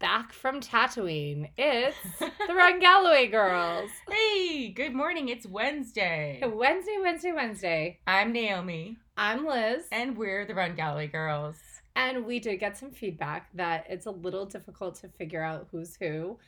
[0.00, 1.50] back from Tatooine.
[1.56, 3.90] It's the Run Galloway girls.
[4.10, 5.28] Hey, good morning.
[5.28, 6.40] It's Wednesday.
[6.42, 7.98] Wednesday, Wednesday, Wednesday.
[8.06, 9.84] I'm Naomi, I'm Liz.
[9.92, 11.56] and we're the Run Galloway Girls.
[11.96, 15.96] And we did get some feedback that it's a little difficult to figure out who's
[15.96, 16.38] who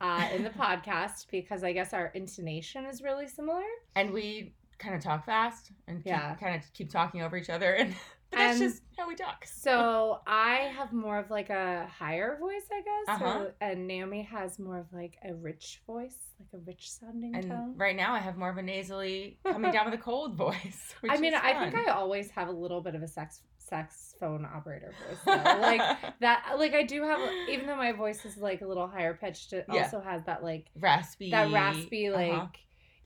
[0.00, 3.62] uh, in the podcast because I guess our intonation is really similar.
[3.96, 6.34] And we kind of talk fast and Yeah.
[6.36, 7.74] kind of keep talking over each other.
[7.78, 7.94] And
[8.34, 9.44] but that's And- just how we talk.
[9.46, 13.16] So I have more of like a higher voice, I guess.
[13.20, 13.44] Uh-huh.
[13.44, 17.48] So, and Naomi has more of like a rich voice, like a rich sounding And
[17.48, 17.74] tone.
[17.76, 20.94] right now I have more of a nasally coming down with a cold voice.
[21.00, 21.74] Which I mean, I think.
[21.74, 25.18] I always have a little bit of a sex sex phone operator voice.
[25.24, 25.32] Though.
[25.60, 25.80] like
[26.20, 29.52] that, like I do have, even though my voice is like a little higher pitched,
[29.54, 29.84] it Yeah.
[29.84, 31.30] also has that like raspy.
[31.30, 32.46] that raspy, like uh-huh.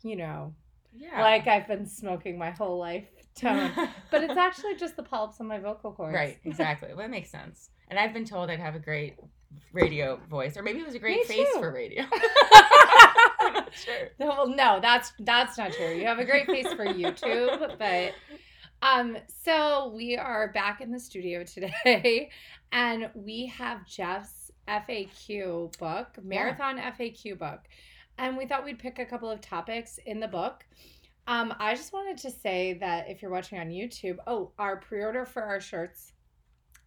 [0.03, 0.55] you know,
[0.97, 1.23] yeah.
[1.23, 3.07] like I've been smoking my whole life
[3.39, 3.71] tone.
[4.11, 6.15] but it's actually just the polyps on my vocal cords.
[6.15, 6.89] right, exactly.
[6.89, 7.71] Well, that makes sense.
[7.89, 9.17] And I've been told I'd have a great
[9.73, 11.61] radio voice, or maybe it was a great Me face too.
[11.61, 12.05] for radio.
[13.41, 14.09] I'm not sure.
[14.19, 15.95] No, well, no, that's that's not true.
[15.95, 18.13] You have a great face for YouTube, but
[18.83, 22.31] um, so we are back in the studio today,
[22.73, 27.61] and we have Jeff's FAQ book, marathon FAQ book,
[28.19, 30.65] and we thought we'd pick a couple of topics in the book.
[31.29, 35.27] Um, I just wanted to say that if you're watching on YouTube, oh, our pre-order
[35.27, 36.15] for our shirts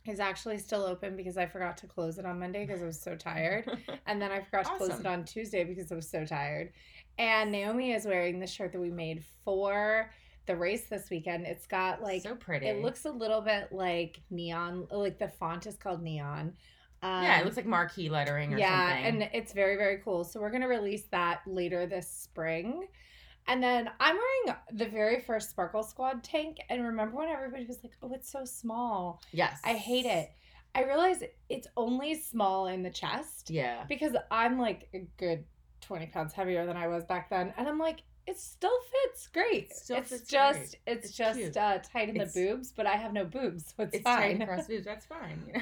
[0.08, 3.00] is actually still open because I forgot to close it on Monday because I was
[3.00, 3.70] so tired.
[4.08, 6.72] And then I forgot to close it on Tuesday because I was so tired.
[7.20, 10.12] And Naomi is wearing the shirt that we made for
[10.48, 11.46] the race this weekend.
[11.46, 12.66] It's got like so pretty.
[12.66, 16.54] it looks a little bit like neon, like the font is called neon.
[17.04, 19.22] Um, yeah, it looks like marquee lettering or yeah, something.
[19.22, 20.24] and it's very very cool.
[20.24, 22.88] So we're gonna release that later this spring.
[23.48, 26.58] And then I'm wearing the very first Sparkle Squad tank.
[26.70, 30.32] And remember when everybody was like, "Oh, it's so small." yes, I hate it.
[30.74, 35.44] I realize it's only small in the chest Yeah, because I'm like a good
[35.82, 37.54] 20 pounds heavier than I was back then.
[37.58, 39.72] And I'm like, it still fits great.
[39.72, 40.76] It still it's fits just great.
[40.88, 41.58] it's, It's just cute.
[41.58, 44.38] uh, tight in It's- the boobs, but I have no boobs, so it's, it's tight
[44.38, 44.42] fine.
[44.44, 44.86] across boobs.
[44.86, 45.44] That's fine.
[45.48, 45.54] You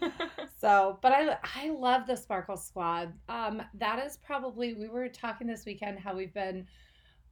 [0.00, 0.10] know.
[0.60, 3.12] So, but I I love the Sparkle Squad.
[3.28, 6.66] Um, that is probably we were talking this weekend how we've been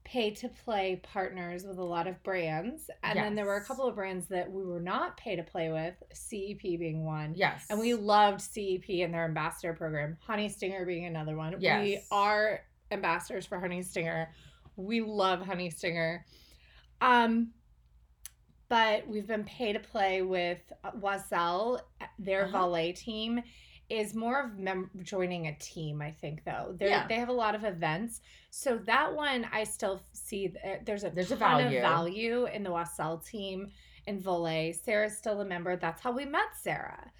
[0.05, 3.87] pay to play partners with a lot of brands, and then there were a couple
[3.87, 7.35] of brands that we were not pay to play with, CEP being one.
[7.37, 10.17] yes, And we loved CEP and their ambassador program.
[10.27, 11.57] Honey Stinger being another one.
[11.61, 11.83] Yes.
[11.83, 14.29] We are ambassadors for Honey Stinger.
[14.77, 16.25] We love Honey Stinger.
[17.01, 17.53] Um,
[18.69, 20.61] but we've been pay to play with
[21.03, 21.81] Oiselle.
[22.19, 22.59] Their Uh-huh.
[22.67, 23.43] Volée team
[23.93, 26.01] is more of mem- joining a team.
[26.01, 27.07] I think though they Yeah.
[27.07, 28.21] they have a lot of events.
[28.51, 31.77] So that one I still see th- there's a There's a value.
[31.79, 33.71] of value in the Oiselle team
[34.07, 34.75] in Volée.
[34.75, 35.77] Sarah's still a member.
[35.77, 37.11] That's how we met Sarah.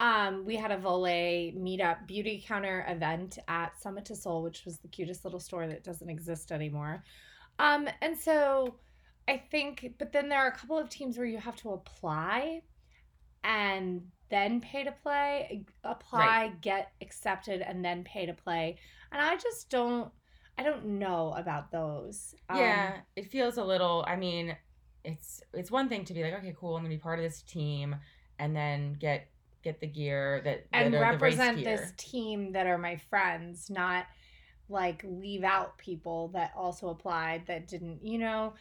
[0.00, 4.88] Um, we had a Volée meetup Beautycounter event at Summit to Soul, which was the
[4.88, 7.04] cutest little store that doesn't exist anymore.
[7.58, 8.76] Um, and so
[9.28, 12.62] I think, but then there are a couple of teams where you have to apply
[13.44, 18.78] and then pay to play, apply, get accepted, and then pay to play.
[19.12, 20.10] And I just don't,
[20.56, 22.34] I don't know about those.
[22.48, 24.04] Um, yeah, it feels a little.
[24.08, 24.56] I mean,
[25.04, 27.42] it's it's one thing to be like, okay, cool, I'm gonna be part of this
[27.42, 27.94] team,
[28.38, 29.28] and then get
[29.62, 34.06] get the gear that and that race represent this team that are my friends, not
[34.68, 38.54] like leave out people that also applied that didn't, you know.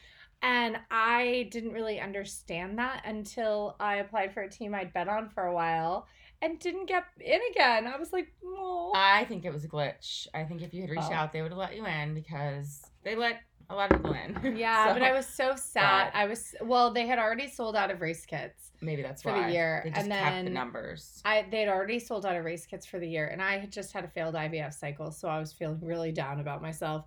[0.44, 5.29] And I didn't really understand that until I applied for a team I'd bet on
[5.29, 6.07] for a while
[6.41, 7.85] and didn't get in again.
[7.85, 8.91] I was like, oh.
[8.96, 10.28] I think it was a glitch.
[10.34, 11.13] I think if you had reached Oh.
[11.13, 14.57] out, they would have let you in because they let a lot of people in.
[14.57, 16.12] Yeah, So, but I was so sad.
[16.16, 18.72] I was well, they had already sold out of race kits.
[18.81, 19.34] maybe that's why.
[19.44, 21.22] for the year, They just and kept the then numbers.
[21.23, 23.94] I they'd already sold out of race kits for the year, and I had just
[23.94, 27.06] had a failed IVF cycle, so I was feeling really down about myself.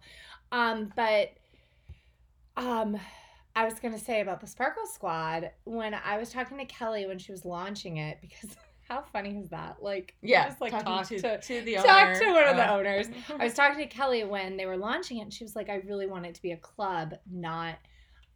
[0.52, 1.32] Um, but
[2.56, 2.96] um,
[3.56, 7.18] I was gonna say about the Sparkle Squad when I was talking to Kelly when
[7.18, 8.56] she was launching it because
[8.88, 9.76] how funny is that?
[9.80, 12.18] Like Yeah, just like talking talk to, to, to the talk owner.
[12.18, 13.06] to one of the uh, owners.
[13.38, 15.76] I was talking to Kelly when they were launching it, and she was like, I
[15.86, 17.76] really want it to be a club, not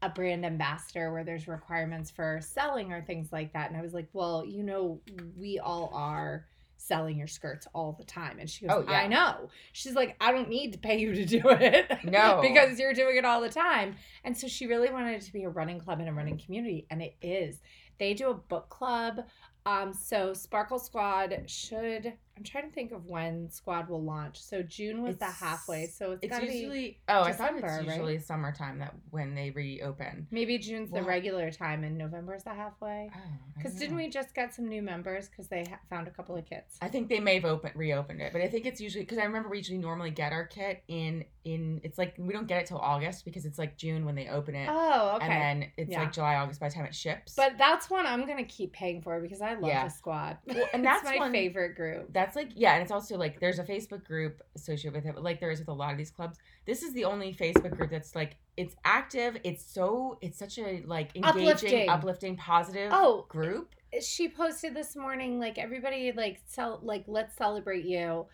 [0.01, 3.69] a brand ambassador where there's requirements for selling or things like that.
[3.71, 5.01] And I was like, Well, you know,
[5.37, 6.47] we all are
[6.79, 8.39] selling your skirts all the time.
[8.39, 9.01] And she goes, Oh, yeah.
[9.01, 9.51] I know.
[9.73, 11.93] She's like, I don't need to pay you to do it.
[12.05, 12.41] No.
[12.41, 13.97] because you're doing it all the time.
[14.25, 16.87] And so she really wanted it to be a running club and a running community.
[16.91, 17.61] And it is.
[17.99, 19.25] They do a book club.
[19.67, 24.41] Um, so Sparkle Squad should I'm trying to think of when squad will launch.
[24.41, 25.87] So June was the halfway.
[25.87, 27.97] So it's, It's usually oh, I thought December, it's right?
[27.97, 30.29] usually summertime that when they reopen.
[30.31, 33.11] maybe June's the regular time and November's the halfway.
[33.13, 33.19] Oh,
[33.57, 36.37] Because don't didn't we just get some new members because they ha- found a couple
[36.37, 36.77] of kits?
[36.81, 39.25] I think they may have opened reopened it, but I think it's usually because I
[39.25, 42.67] remember we usually normally get our kit in in it's like we don't get it
[42.67, 45.27] till August because it's like June when they open it, Oh, okay.
[45.27, 45.33] and
[45.63, 46.01] then it's Yeah.
[46.03, 47.35] like July August by the time it ships.
[47.35, 49.85] but that's one I'm gonna keep paying for because I love Yeah.
[49.85, 50.37] the squad.
[50.47, 52.13] Well, and It's that's my one- favorite group.
[52.13, 55.41] that's like yeah, and it's also like there's a Facebook group associated with it, like
[55.41, 56.39] there is with a lot of these clubs.
[56.67, 59.37] This is the only Facebook group that's like it's active.
[59.45, 61.89] It's so it's such a like engaging, Uplifting.
[61.89, 63.75] uplifting, positive Oh, group.
[64.01, 68.27] she posted this morning like everybody like cel- like let's celebrate you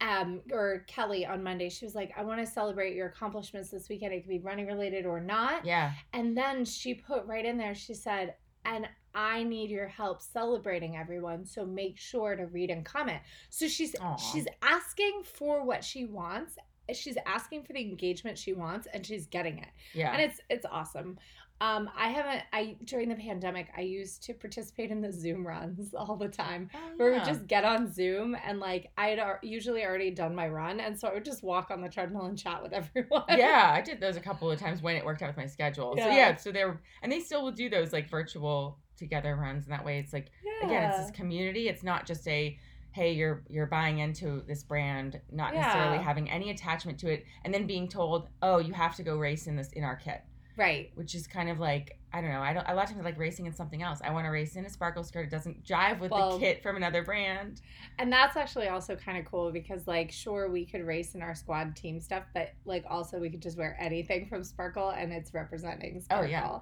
[0.00, 3.88] um or kelly on monday she was like i want to celebrate your accomplishments this
[3.90, 7.58] weekend it could be running related or not Yeah, and then she put right in
[7.58, 8.34] there she said
[8.64, 13.20] and i need your help celebrating everyone so make sure to read and comment
[13.50, 14.16] so she's Aw.
[14.16, 16.56] she's asking for what she wants
[16.92, 20.12] she's asking for the engagement she wants and she's getting it yeah.
[20.12, 21.16] and it's it's awesome
[21.60, 25.94] um i haven't i during the pandemic i used to participate in the zoom runs
[25.96, 29.38] all the time Oh, where we just get on zoom and like i had al-
[29.42, 32.36] usually already done my run and so i would just walk on the treadmill and
[32.36, 35.28] chat with everyone yeah, I did those a couple of times when it worked out
[35.28, 35.94] with my schedule.
[35.96, 36.14] So Yeah.
[36.16, 39.72] yeah, so they were, and they still will do those like virtual together runs, and
[39.72, 40.28] that way it's like
[40.62, 41.68] again, it's this community.
[41.68, 42.58] It's not just a
[42.92, 47.52] hey, you're you're buying into this brand, not necessarily having any attachment to it, and
[47.54, 50.20] then being told, oh, you have to go race in this in our kit,
[50.58, 52.42] right which is kind of like I don't know.
[52.42, 52.68] I don't.
[52.68, 54.00] A lot of times I like racing in something else.
[54.04, 55.24] I want to race in a sparkle skirt.
[55.24, 57.62] It doesn't jive with Well- the kit from another brand.
[57.98, 61.34] and that's actually also kind of cool because like sure we could race in our
[61.34, 65.32] squad team stuff but like also we could just wear anything from sparkle and it's
[65.32, 66.58] representing Oh, sparkle yeah.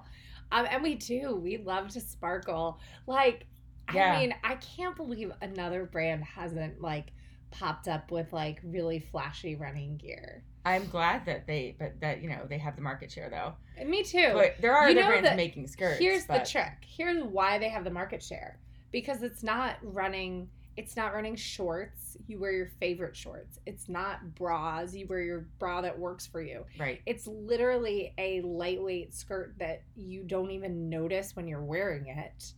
[0.51, 3.45] Um, and we do we love to sparkle like
[3.93, 4.13] Yeah.
[4.13, 7.07] i mean i can't believe another brand hasn't like
[7.51, 12.29] popped up with like really flashy running gear I'm glad that they, but that you
[12.29, 13.53] know they have the market share though.
[13.77, 15.99] and me too But there are You other brands that- making skirts.
[15.99, 18.59] here's but- the trick here's why they have the market share
[18.91, 22.15] because it's not running it's not running shorts.
[22.27, 23.59] You wear your favorite shorts.
[23.65, 24.93] It's not bras.
[24.95, 26.65] You wear your bra that works for you.
[26.79, 27.01] Right.
[27.05, 32.53] it's literally a lightweight skirt that you don't even notice when you're wearing it.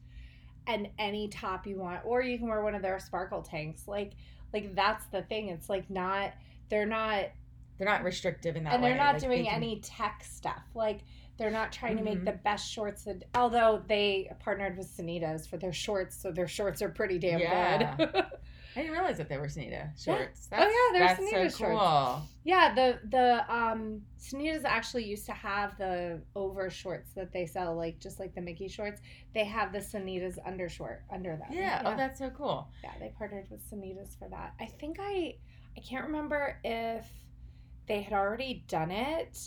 [0.67, 3.87] And any top you want or you can wear one of their sparkle tanks.
[3.87, 4.13] Like
[4.53, 5.49] like that's the thing.
[5.49, 6.31] It's like not
[6.69, 7.25] they're not
[7.77, 8.89] They're not restrictive in that and way.
[8.89, 10.61] they're not Like, doing can- any tech stuff.
[10.75, 10.99] Like
[11.37, 12.25] they're not trying to make Mhm.
[12.25, 16.81] the best shorts that although they partnered with Senita's for their shorts so their shorts
[16.81, 17.95] are pretty damn Yeah.
[17.95, 18.25] good
[18.75, 20.49] I didn't realize that they were Senita shorts.
[20.51, 21.79] Oh, yeah, they're that's Senita so shorts.
[21.79, 22.21] cool.
[22.43, 27.75] yeah the the um Senita's actually used to have the over shorts that they sell
[27.75, 28.99] like just like the mickey shorts
[29.35, 31.81] they have the Senita's undershort under them Yeah.
[31.85, 32.67] Oh, that's so cool.
[32.83, 35.35] yeah they partnered with Senita's for that i think i
[35.77, 37.07] i can't remember if
[37.85, 39.37] they had already done it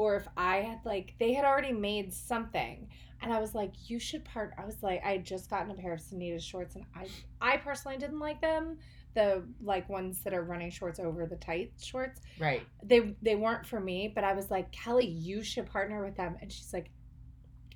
[0.00, 2.88] or if i had like they had already made something
[3.20, 5.74] and i was like you should part i was like i had just gotten a
[5.74, 7.06] pair of Senita's shorts and i
[7.40, 8.78] i personally didn't like them
[9.14, 12.62] the like ones that are running shorts over the tight shorts Right.
[12.82, 16.36] they they weren't for me but i was like kelly you should partner with them
[16.40, 16.90] and she's like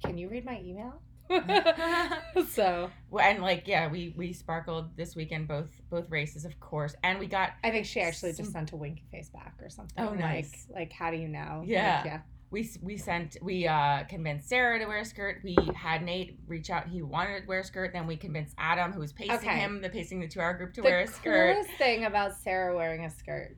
[0.03, 1.03] can you read my email
[2.51, 6.95] so well, and like yeah, we we sparkled this weekend both both races, of course,
[7.03, 10.05] and we got I think she actually just sent a winky face back or something.
[10.05, 10.67] Oh, nice.
[10.69, 11.59] Like, like how do you know?
[11.61, 12.03] Like, Yeah.
[12.05, 12.21] yeah.
[12.51, 15.41] we we sent we uh convinced Sarah to wear a skirt.
[15.43, 16.89] We had Nate reach out.
[16.89, 17.93] He wanted to wear a skirt.
[17.93, 19.59] Then we convinced Adam, who was pacing Okay.
[19.59, 21.49] him, the pacing the two hour group to The wear a skirt.
[21.49, 23.57] The coolest thing about Sarah wearing a skirt,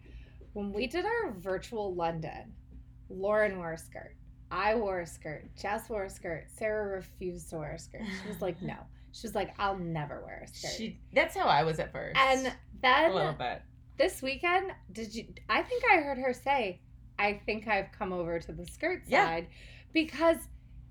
[0.52, 2.54] when we did our virtual London,
[3.08, 4.14] Lauren wore a skirt.
[4.50, 5.44] I wore a skirt.
[5.60, 6.46] Jess wore a skirt.
[6.56, 8.02] Sarah refused to wear a skirt.
[8.22, 8.76] She was like, no.
[9.12, 10.72] She was like, I'll never wear a skirt.
[10.76, 12.16] She that's how I was at first.
[12.18, 13.62] and then a little bit.
[13.96, 15.26] this weekend, did you?
[15.48, 16.80] I think I heard her say,
[17.18, 19.24] "I think I've come over to the skirt Yeah.
[19.24, 19.48] side,"
[19.94, 20.36] because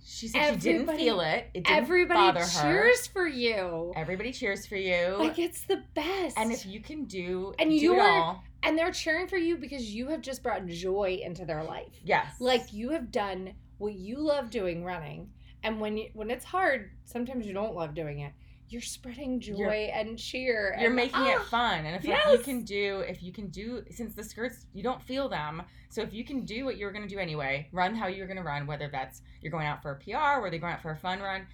[0.08, 1.50] She said she didn't feel it.
[1.56, 2.62] It didn't everybody bother her.
[2.62, 3.92] cheers for you.
[3.96, 5.16] Everybody cheers for you.
[5.18, 6.38] Like it's the best.
[6.38, 9.94] and if you can do And do you're- all, and they're cheering for you because
[9.96, 11.94] you have just brought joy into their life.
[12.04, 15.32] yes, Like you have done what you love doing running.
[15.64, 18.34] And when you when it's hard, sometimes you don't love doing it.
[18.67, 20.75] You're spreading joy You're- and cheer.
[20.79, 23.48] you're and, making it ah, fun and if like, you can do if you can
[23.50, 26.91] do since the skirts you don't feel them so if you can do what you're
[26.91, 29.81] going to do anyway run how you're going to run whether that's you're going out
[29.84, 31.45] for a pr whether you're going out for a fun run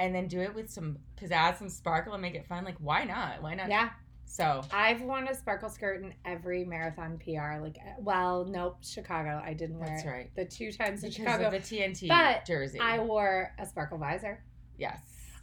[0.00, 3.04] and then do it with some pizzazz some sparkle and make it fun like why
[3.04, 3.90] not why not Yeah,
[4.24, 7.60] so I've worn a sparkle skirt in every marathon PR.
[7.62, 9.40] Like, well, nope, Chicago.
[9.44, 10.08] I didn't wear that's it.
[10.08, 13.96] right The two times in Chicago, of the tnt But jersey I wore a sparkle
[13.98, 14.42] visor.
[14.76, 14.98] yes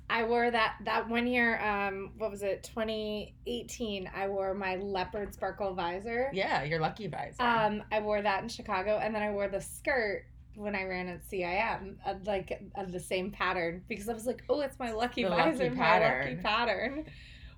[0.10, 1.60] I wore that that one year.
[1.62, 2.64] Um, what was it?
[2.64, 4.10] 2018.
[4.16, 6.30] I wore my leopard sparkle visor.
[6.34, 7.42] Yeah, your lucky visor.
[7.42, 11.08] Um, I wore that in Chicago, and then I wore the skirt when I ran
[11.08, 14.92] at CIM, uh, like of the same pattern, because I was like, oh, it's my
[14.92, 17.06] lucky The lucky visor, my lucky pattern,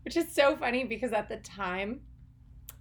[0.03, 2.01] which is so funny because at the time.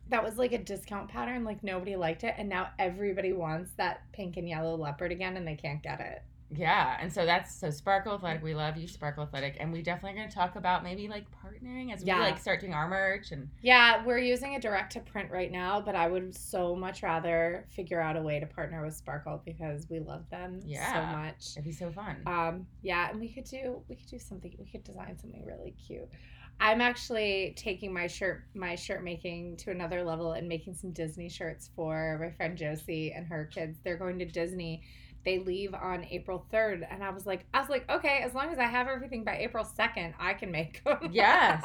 [0.09, 4.03] That was like a discount pattern, like nobody liked it, and now everybody wants that
[4.13, 6.23] pink and yellow leopard again, and they can't get it.
[6.51, 8.43] Yeah, and so that's so Sparkle Athletic.
[8.43, 11.93] We love you, Sparkle Athletic, and we definitely going to talk about maybe like partnering
[11.93, 12.19] as Yeah.
[12.19, 15.51] we like start doing our merch and Yeah, we're using a direct to print right
[15.51, 19.43] now, but I would so much rather figure out a way to partner with Sparkle
[19.45, 21.53] because we love them so much.
[21.53, 22.17] it'd be so fun.
[22.27, 24.55] Um, yeah, and we could do we could do something.
[24.59, 26.09] We could design something really cute.
[26.59, 31.29] I'm actually taking my shirt my shirt making to another level and making some Disney
[31.29, 33.79] shirts for my friend Josie and her kids.
[33.85, 34.83] They're going to Disney.
[35.27, 38.49] They leave on April 3rd and I was like I was like, "Okay, as long
[38.51, 41.63] as I have everything by April 2nd, I can make them." yes.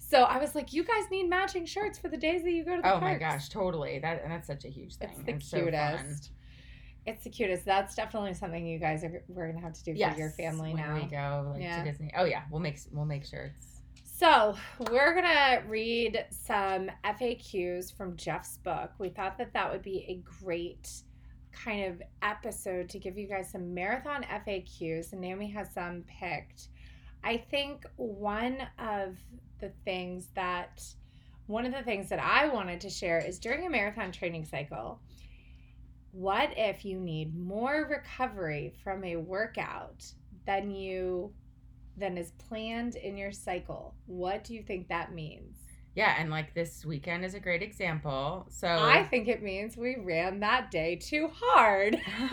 [0.00, 2.76] So I was like, you guys need matching shirts for the days that you go
[2.76, 3.98] to the Oh my gosh, totally.
[3.98, 5.10] That and that's such a huge thing.
[5.12, 5.64] It's the so fun.
[5.66, 6.30] cutest.
[7.04, 7.64] it's the cutest.
[7.66, 10.72] That's definitely something you guys are we're gonna have to do Yes, for your family
[10.72, 10.94] when now.
[10.94, 11.84] we go like Yeah.
[11.84, 12.10] to Disney.
[12.16, 13.82] Oh yeah, we'll make we'll make shirts.
[14.04, 14.56] So
[14.90, 18.92] we're gonna read some FAQs from Jeff's book.
[18.98, 20.90] We thought that that would be a great
[21.64, 26.68] kind of episode to give you guys some marathon FAQs, and Naomi has some picked.
[27.24, 29.16] I think one of
[29.60, 30.82] the things that
[31.46, 35.00] one of the things that I wanted to share is during a marathon training cycle.
[36.12, 40.04] What if you need more recovery from a workout
[40.46, 41.32] than you
[41.96, 43.94] than is planned in your cycle?
[44.06, 45.56] What do you think that means?
[45.98, 48.46] Yeah, and like this weekend is a great example.
[48.50, 51.98] So I think it means we ran that day too hard.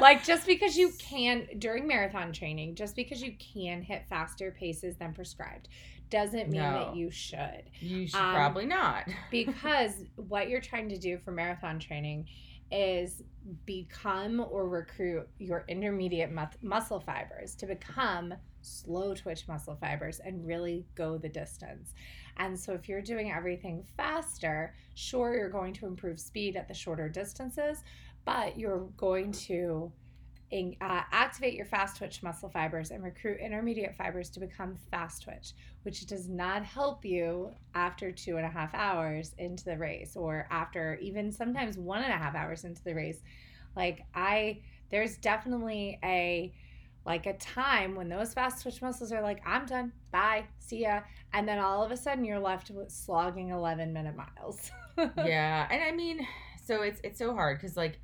[0.00, 4.94] like just because you can during marathon training, just because you can hit faster paces
[4.94, 5.68] than prescribed
[6.08, 6.72] doesn't mean No.
[6.72, 7.64] that you should.
[7.80, 9.08] you should um, probably not.
[9.32, 12.28] because what you're trying to do for marathon training
[12.70, 13.24] is
[13.66, 20.46] become or recruit your intermediate mus- muscle fibers to become slow twitch muscle fibers and
[20.46, 21.92] really go the distance.
[22.36, 26.74] And so if you're doing everything faster, sure you're going to improve speed at the
[26.74, 27.84] shorter distances,
[28.24, 29.92] but you're going to
[30.50, 35.22] in, uh, activate your fast twitch muscle fibers and recruit intermediate fibers to become fast
[35.24, 40.14] twitch, which does not help you after two and a half hours into the race
[40.14, 43.22] or after even sometimes one and a half hours into the race.
[43.74, 44.60] Like, I,
[44.90, 46.54] there's definitely a,
[47.06, 51.00] like a time when those fast twitch muscles are like, I'm done, bye, see ya.
[51.32, 54.70] And then all of a sudden you're left with slogging 11 minute miles.
[55.18, 56.26] yeah, and I mean,
[56.64, 57.98] so it's it's so hard because like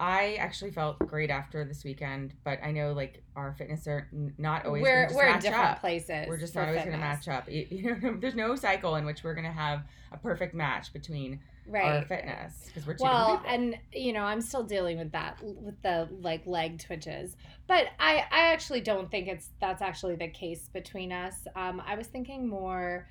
[0.00, 4.32] I actually felt great after this weekend, but I know like our fitness are n-
[4.38, 5.80] not always we're we're in different up.
[5.80, 6.26] places.
[6.28, 7.48] We're just not always going to match up.
[7.48, 9.82] You know, there's no cycle in which we're going to have
[10.12, 11.84] a perfect match between Right.
[11.84, 15.80] our fitness because we're two well and you know i'm still dealing with that with
[15.82, 20.68] the like leg twitches but i i actually don't think it's that's actually the case
[20.72, 23.06] between us um i was thinking more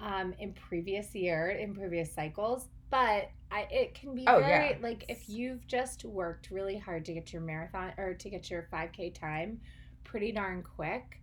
[0.00, 4.74] um in previous year in previous cycles but I, it can be Oh, very yeah.
[4.80, 8.66] like if you've just worked really hard to get your marathon or to get your
[8.72, 9.60] 5k time
[10.04, 11.20] pretty darn quick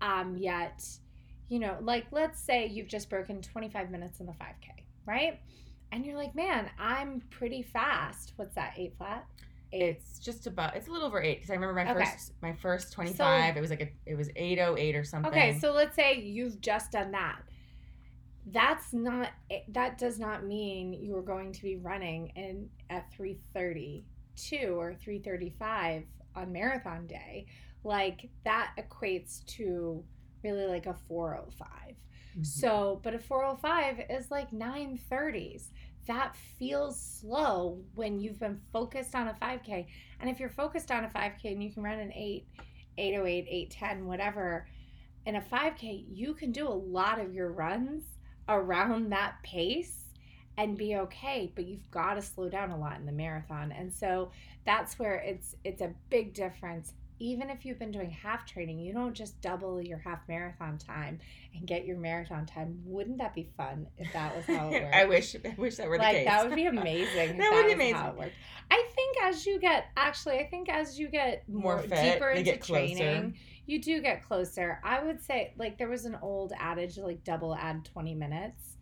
[0.00, 0.82] um yet
[1.48, 5.40] you know like let's say you've just broken 25 minutes in the 5k right
[5.92, 9.24] and you're like man i'm pretty fast what's that eight flat
[9.72, 12.04] eight It's just about it's a little over eight because I remember my Okay.
[12.04, 13.56] first my first twenty five.
[13.56, 15.30] it was like a it was eight oh eight or something.
[15.32, 17.40] okay so let's say you've just done that
[18.48, 24.66] that's not eh, that does not mean you're going to be running in at 332
[24.78, 26.02] or 335
[26.34, 27.46] on marathon day
[27.84, 30.02] like that equates to
[30.42, 31.94] really like a 405
[32.36, 32.44] Mhm.
[32.46, 35.70] So, but a 405 is like 930s.
[36.06, 39.86] That feels slow when you've been focused on a 5K.
[40.20, 42.46] And if you're focused on a 5K and you can run an 8,
[42.98, 44.66] 808, 810, whatever,
[45.26, 48.04] in a 5K, you can do a lot of your runs
[48.48, 50.06] around that pace
[50.58, 53.72] and be okay, but you've got to slow down a lot in the marathon.
[53.72, 54.30] And so
[54.66, 56.92] that's where it's it's a big difference.
[57.22, 61.20] Even if you've been doing half training, you don't just double your half marathon time
[61.54, 62.82] and get your marathon time.
[62.84, 64.94] Wouldn't that be fun if that was how it worked?
[64.94, 66.24] I wish I wish that were the like case.
[66.26, 67.30] that would be amazing.
[67.30, 67.94] if That would be amazing.
[67.94, 68.34] How it worked.
[68.72, 72.30] I think as you get actually, I think as you get More more, fit, deeper
[72.30, 73.36] into get training,
[73.66, 74.80] you do get closer.
[74.82, 78.78] I would say like there was an old adage like double add twenty minutes.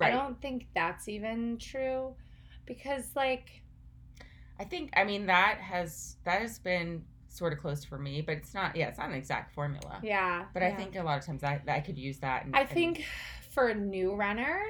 [0.00, 2.14] I don't think that's even true
[2.64, 3.62] because like
[4.58, 8.36] I think I mean that has that has been sort of close for me, but
[8.36, 8.76] it's not.
[8.76, 9.98] Yeah, it's not an exact formula.
[10.02, 10.44] Yeah.
[10.52, 12.44] But I think a lot of times I, I could use that.
[12.44, 13.04] And, I and- think
[13.50, 14.62] for a new runner,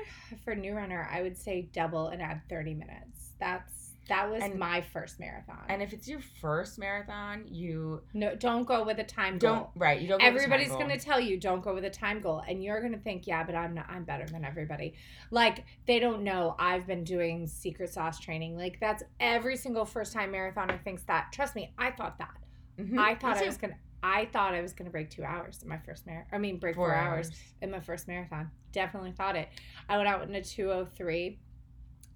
[0.45, 3.33] for a new runner, I would say double and add 30 minutes.
[3.39, 3.73] That's
[4.09, 5.65] that was And- my first marathon.
[5.69, 9.71] and if it's your first marathon, you no, don't go with a time don't goal.
[9.77, 10.01] right.
[10.01, 10.19] You don't.
[10.19, 12.43] go with the time Everybody's going to tell you don't go with a time goal
[12.47, 14.95] and you're going to think, "Yeah, but I'm not I'm better than everybody."
[15.31, 18.57] Like they don't know I've been doing secret sauce training.
[18.57, 21.31] Like that's every single first time marathoner thinks that.
[21.33, 22.35] Trust me, I thought that.
[22.83, 25.63] Mhm, I thought I was going to I thought I was to break 2 hours
[25.63, 26.27] in my first marathon.
[26.33, 27.31] I mean, break 4, hours.
[27.61, 28.51] in my first marathon.
[28.73, 29.49] Definitely thought it.
[29.89, 31.39] I went out in a 203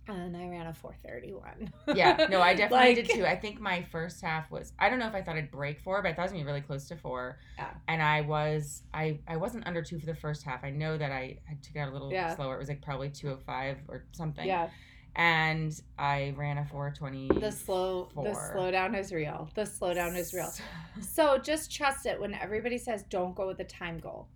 [0.08, 1.72] and I ran a 431.
[1.96, 3.24] yeah, no, I definitely Like- did too.
[3.24, 6.02] I think my first half was I don't know if I thought I'd break four,
[6.02, 7.38] but I thought it was gonna be really close to four.
[7.56, 7.70] Yeah.
[7.88, 10.64] And I was I I wasn't under two for the first half.
[10.64, 12.34] I know that I had to get a little Yeah.
[12.34, 12.54] slower.
[12.56, 14.46] It was like probably two oh five or something.
[14.46, 14.70] Yeah,
[15.16, 17.28] And I ran a four twenty.
[17.28, 19.48] the slow the slowdown is real.
[19.54, 20.52] The slowdown is real.
[21.00, 24.28] So just trust it when everybody says don't go with a time goal.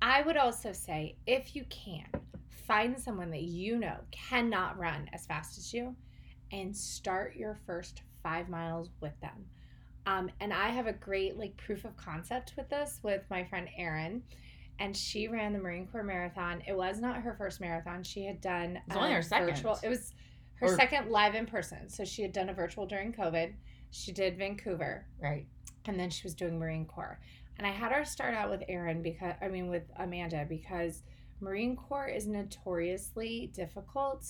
[0.00, 2.06] I would also say if you can,
[2.66, 5.94] find someone that you know cannot run as fast as you
[6.52, 9.44] and start your first 5 miles with them.
[10.06, 13.68] Um, and I have a great like proof of concept with this with my friend
[13.76, 14.22] Erin.
[14.78, 16.62] And she ran the Marine Corps Marathon.
[16.66, 18.02] It was not her first marathon.
[18.02, 19.54] She had done only um, her second.
[19.54, 19.78] Virtual.
[19.82, 20.12] It was
[20.54, 21.88] her Or- second live in person.
[21.88, 23.52] So she had done a virtual during COVID.
[23.90, 25.46] She did Vancouver right.
[25.84, 27.20] and then she was doing Marine Corps.
[27.58, 31.02] And I had her start out with Erin because I mean with Amanda because
[31.40, 34.24] Marine Corps is notoriously difficult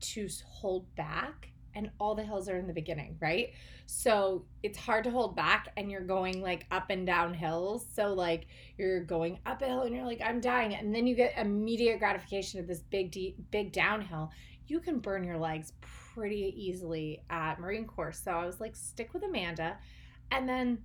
[0.00, 3.52] to hold back and all the hills are in the beginning, right?
[3.86, 7.86] So it's hard to hold back and you're going like up and down hills.
[7.94, 11.14] So like you're going up a hill and you're like I'm dying and then you
[11.14, 14.30] get immediate gratification of this big deep, big downhill.
[14.66, 15.72] You can burn your legs
[16.14, 18.12] pretty easily at Marine Corps.
[18.12, 19.78] So I was like stick with Amanda
[20.32, 20.78] and then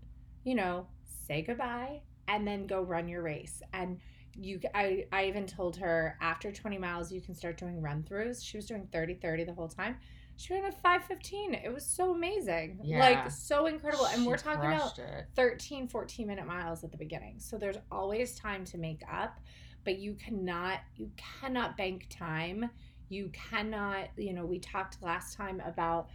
[0.43, 0.88] you know
[1.27, 4.00] say goodbye and then go run your race and
[4.35, 8.43] you I, I even told her after 20 miles you can start doing run throughs
[8.43, 9.97] she was doing 30 30 the whole time
[10.35, 12.79] she ran a 515 it was so amazing.
[12.83, 12.99] Yeah.
[12.99, 14.05] like so incredible.
[14.07, 15.27] And She we're talking about it.
[15.35, 17.35] 13 14 minute miles at the beginning.
[17.39, 19.39] So there's always time to make up
[19.83, 22.69] but you cannot you cannot bank time.
[23.09, 26.09] You cannot you know we talked last time about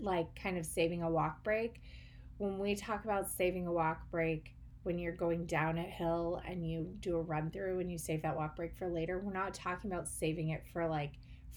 [0.00, 1.80] like kind of saving a walk break.
[2.38, 6.68] When we talk about saving a walk break when you're going down a hill and
[6.68, 9.54] you do a run through and you save that walk break for later we're not
[9.54, 11.12] talking about saving it for like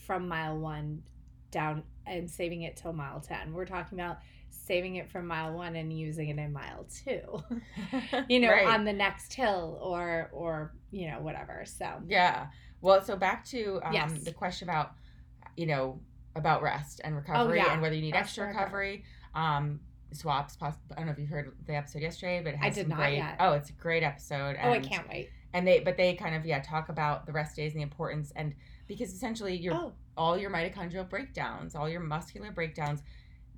[0.05, 1.03] from mile one
[1.51, 4.17] down and saving it till mile 10 we're talking about
[4.49, 7.43] saving it from mile one and using it in mile two
[8.29, 8.67] you know Right.
[8.67, 12.47] on the next hill or or you know whatever so Yeah.
[12.79, 14.23] Well, so back to um, Yes.
[14.23, 14.91] the question about,
[15.55, 15.99] you know,
[16.35, 17.73] about rest and recovery Oh, yeah.
[17.73, 19.03] and whether you need Rest extra and recovery.
[19.33, 19.79] Um,
[20.13, 20.55] swaps.
[20.55, 22.89] Poss- I don't know if you heard the episode yesterday, but it I did some
[22.89, 23.15] not great.
[23.17, 23.37] yet.
[23.39, 24.57] Oh, it's a great episode.
[24.61, 27.55] oh i can't wait And they, but they kind of yeah talk about the rest
[27.55, 28.53] days and the importance and
[28.87, 33.01] because essentially your oh all your mitochondrial breakdowns, all your muscular breakdowns.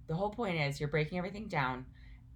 [0.08, 1.86] The whole point is you're breaking everything down,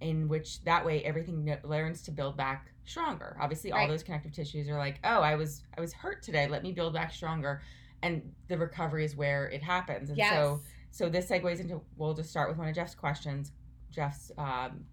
[0.00, 3.36] in which that way everything learns to build back stronger.
[3.40, 3.88] Obviously, all Right.
[3.88, 6.46] those connective tissues are like, oh, I was I was hurt today.
[6.48, 7.62] Let me build back stronger,
[8.02, 10.08] and the recovery is where it happens.
[10.08, 10.60] And yes so
[10.90, 13.52] so this segues into we'll just start with one of Jeff's questions.
[13.90, 14.84] Jeff's um,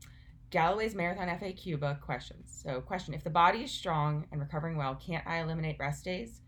[0.49, 2.61] Galloway's Marathon FAQ book questions.
[2.63, 6.41] So question: If the body is strong and recovering well, can't I eliminate rest days?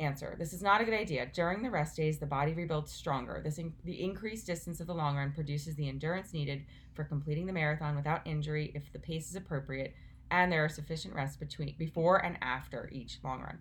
[0.00, 1.26] Answer: This is not a good idea.
[1.32, 3.40] During the rest days, the body rebuilds stronger.
[3.42, 7.46] This in- the increased distance of the long run produces the endurance needed for completing
[7.46, 9.94] the marathon without injury if the pace is appropriate
[10.30, 13.58] and there are sufficient rest between before and after each long run.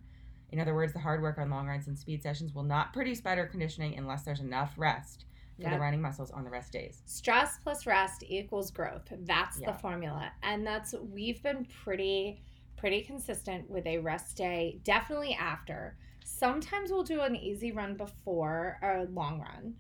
[0.50, 3.20] In other words, the hard work on long runs and speed sessions will not produce
[3.22, 5.72] better conditioning unless there's enough rest for Yep.
[5.72, 7.02] the running muscles on the rest days.
[7.06, 9.72] stress plus rest equals growth that's Yeah.
[9.72, 12.44] the formula and that's we've been pretty
[12.76, 18.78] pretty consistent with a rest day definitely after sometimes we'll do an easy run before
[18.84, 19.74] a long run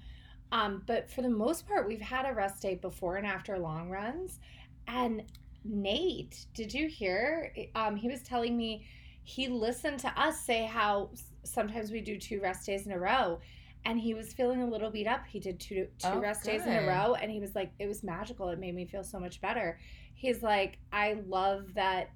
[0.51, 3.89] um, but for the most part we've had a rest day before and after long
[3.89, 4.39] runs
[4.87, 5.23] and
[5.65, 8.85] nate did you hear um, he was telling me
[9.23, 11.09] he listened to us say how
[11.43, 13.39] sometimes we do two rest days in a row
[13.85, 15.25] and he was feeling a little beat up.
[15.25, 17.87] He did two two Oh, rest days in a row, and he was like, it
[17.87, 18.49] was magical.
[18.49, 19.79] It made me feel so much better.
[20.13, 22.09] He's like, I love that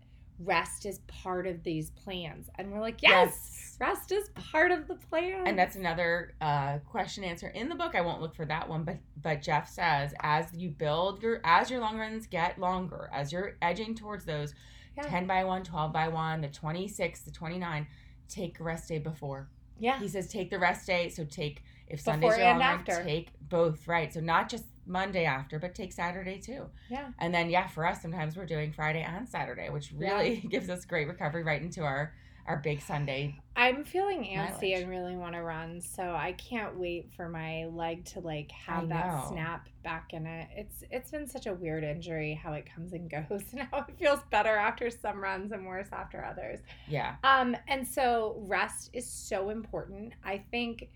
[0.44, 4.96] rest is part of these plans, and we're like, yes, rest is part of the
[4.96, 5.48] plan.
[5.48, 7.96] And that's another uh, question answer in the book.
[7.96, 11.70] I won't look for that one, but but Jeff says as you build your as
[11.70, 14.54] your long runs get longer, as you're edging towards those
[14.98, 15.04] Yeah.
[15.04, 17.88] 10 by 1, 12 by 1, the 26, the 29,
[18.28, 19.50] take a rest day before.
[19.80, 23.04] yeah, He says take the rest day, so take If Sundays Before and long, after.
[23.04, 24.14] take both, right?
[24.14, 26.66] So not just Monday after, but take Saturday too.
[26.90, 27.10] Yeah.
[27.20, 30.14] And then yeah, for us sometimes we're doing Friday and Saturday, which Yeah.
[30.16, 32.14] really gives us great recovery right into our
[32.48, 33.40] our big Sunday.
[33.56, 34.82] I'm feeling antsy Mileage.
[34.82, 38.90] and really want to run, so I can't wait for my leg to like have
[38.90, 40.48] that snap back in it.
[40.58, 43.96] It's it's been such a weird injury how it comes and goes and how it
[44.00, 46.60] feels better after some runs and worse after others.
[46.88, 47.16] Yeah.
[47.24, 50.14] Um and so rest is so important.
[50.26, 50.90] I think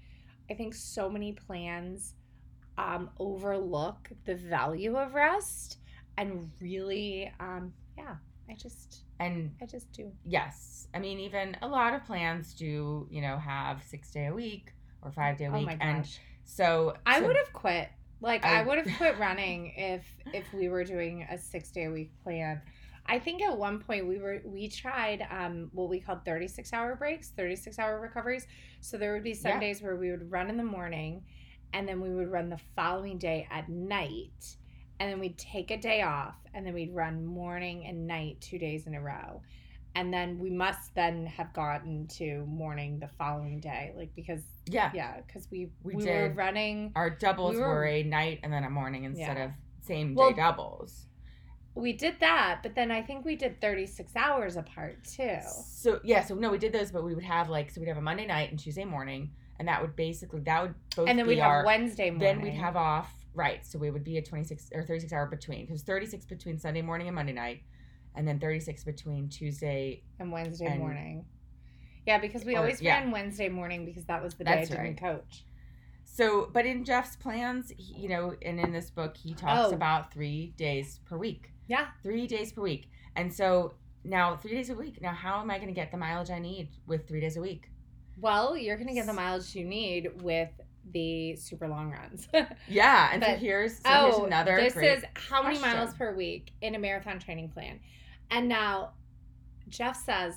[0.49, 2.15] I think so many plans
[2.77, 5.77] um overlook the value of rest
[6.17, 8.15] and really um yeah,
[8.49, 10.11] I just And I just do.
[10.25, 14.33] yes, I mean even a lot of plans do, you know, have 6 day a
[14.33, 16.07] week or 5 day a Oh week my and
[16.43, 17.89] so I so- would have quit.
[18.21, 21.85] Like I, I- would have quit running if if we were doing a six day
[21.85, 22.61] a week plan.
[23.07, 26.95] I think at one point we were we tried um what we called 36 hour
[26.95, 28.47] breaks, 36 hour recoveries.
[28.81, 29.59] So there would be some Yeah.
[29.59, 31.23] days where we would run in the morning
[31.75, 34.55] and then we would run the following day at night
[35.01, 38.57] and then we'd take a day off and then we'd run morning and night two
[38.57, 39.41] days in a row.
[39.93, 44.89] And then we must then have gotten to morning the following day, like because yeah.
[44.93, 48.51] yeah, because we We we, were running Our doubles We were, were- a night and
[48.53, 49.45] then a morning instead Yeah.
[49.45, 51.05] of same day Well- doubles.
[51.77, 55.39] We did that, but then I think we did 36 hours apart too.
[55.67, 57.97] So yeah, so no, we did those, but we would have like so we'd have
[57.97, 61.25] a Monday night and Tuesday morning, and that would basically that would both And then
[61.25, 62.19] be we'd our have Wednesday morning.
[62.27, 65.13] then we'd have off right, so we would be a twenty six or thirty six
[65.13, 67.61] hour between because thirty six between Sunday morning and Monday night,
[68.15, 70.03] and then thirty six between Tuesday.
[70.19, 71.25] and Wednesday and- morning.
[72.07, 72.99] Yeah, because we Or- always yeah.
[72.99, 75.17] ran Wednesday morning because that was the That's day I didn't right.
[75.21, 75.43] coach.
[76.03, 79.75] So, but in Jeff's plans, he, you know, and in this book, he talks Oh.
[79.75, 81.49] about three days per week.
[81.67, 81.87] Yeah.
[82.03, 85.01] three days per week, and so now three days a week.
[85.01, 87.41] Now, how am I going to get the mileage I need with three days a
[87.41, 87.71] week?
[88.19, 90.49] Well, you're going to get the mileage you need with
[90.91, 92.27] the super long runs.
[92.67, 95.77] Yeah, and so here's so here's oh, another this is how many question.
[95.79, 97.79] miles per week in a marathon training plan.
[98.31, 98.91] And now
[99.67, 100.35] Jeff says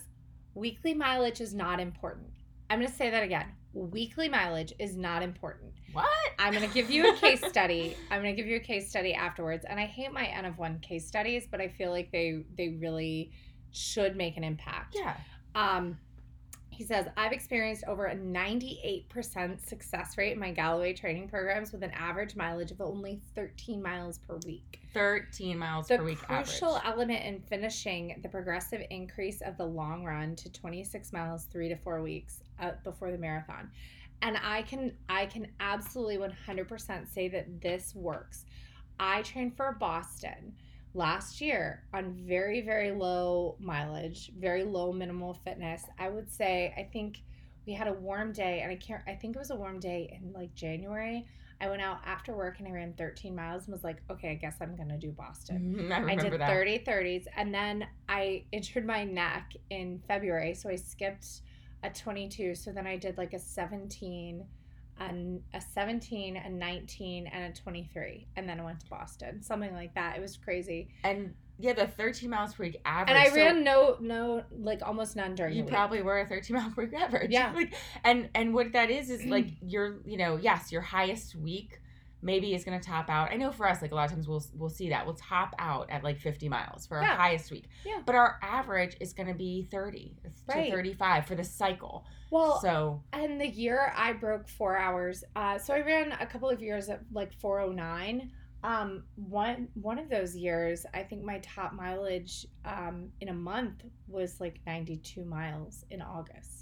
[0.54, 2.28] weekly mileage is not important.
[2.70, 3.46] I'm going to say that again.
[3.74, 5.72] Weekly mileage is not important.
[5.92, 6.06] what?
[6.38, 7.96] I'm going to give you a case study.
[8.10, 9.64] I'm going to give you a case study afterwards.
[9.68, 12.70] And I hate my N of one case studies, but I feel like they they
[12.80, 13.30] really
[13.70, 14.96] should make an impact.
[14.98, 15.16] Yeah,
[15.54, 15.98] Um,
[16.78, 21.82] he says, I've experienced over a 98% success rate in my Galloway training programs with
[21.82, 24.78] an average mileage of only 13 miles per week.
[24.94, 26.92] thirteen miles The per week The crucial average.
[26.92, 31.74] element in finishing the progressive increase of the long run to 26 miles three to
[31.74, 33.68] four weeks uh, before the marathon.
[34.22, 38.44] And I can I can absolutely 100% say that this works.
[39.00, 40.54] I trained for Boston
[40.98, 45.84] last year on very very low mileage, very low minimal fitness.
[45.98, 47.22] I would say I think
[47.66, 50.18] we had a warm day and I can't I think it was a warm day
[50.20, 51.26] in like January.
[51.60, 54.34] I went out after work and I ran 13 miles and was like, okay, I
[54.34, 55.74] guess I'm going to do Boston.
[55.76, 56.48] Mhm, I I did that.
[56.48, 61.40] 30 30s and then I injured my neck in February, so I skipped
[61.82, 62.54] a 22.
[62.54, 64.44] So then I did like a 17
[65.00, 69.42] and a 17, a 19 and a 23 and then I went to Boston.
[69.42, 70.16] Something like that.
[70.16, 70.88] It was crazy.
[71.04, 73.10] And yeah, the thirteen miles per week average.
[73.10, 76.56] And I so ran no no like almost none during You probably were a thirteen
[76.56, 77.32] mile per week average.
[77.32, 77.52] Yeah.
[77.52, 81.80] Like, and and what that is is like your you know yes your highest week
[82.22, 83.30] maybe is going to top out.
[83.30, 85.54] I know for us like a lot of times we'll we'll see that we'll top
[85.58, 87.16] out at like fifty miles for our Yeah.
[87.16, 87.68] highest week.
[87.84, 88.00] Yeah.
[88.04, 90.66] But our average is going to be thirty Right.
[90.66, 92.04] to thirty five for the cycle.
[92.30, 96.50] Well, so And the year I broke four hours, uh, so I ran a couple
[96.50, 98.30] of years at like 409.
[98.64, 103.84] Um, one one of those years, I think my top mileage um, in a month
[104.08, 106.57] was like 92 miles in August.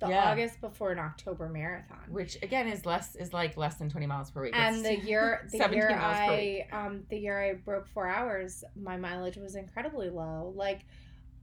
[0.00, 0.30] The Yeah.
[0.30, 1.98] August before an October marathon.
[2.08, 4.54] which again is less is like less than twenty miles per week.
[4.56, 8.64] And It's the year the 17 year I um the year I broke four hours,
[8.74, 10.52] my mileage was incredibly low.
[10.56, 10.86] Like,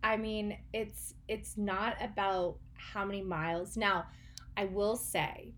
[0.03, 3.77] I mean, it's it's not about how many miles.
[3.77, 4.05] Now,
[4.55, 5.53] I will say,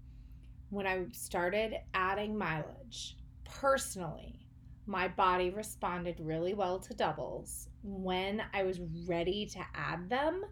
[0.69, 4.45] when I started adding mileage, personally,
[4.85, 10.43] my body responded really well to doubles when I was ready to add them,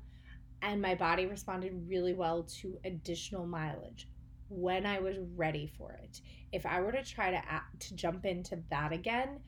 [0.62, 4.08] and my body responded really well to additional mileage
[4.50, 6.22] when I was ready for it.
[6.52, 9.40] If I were to try to a to jump into that again,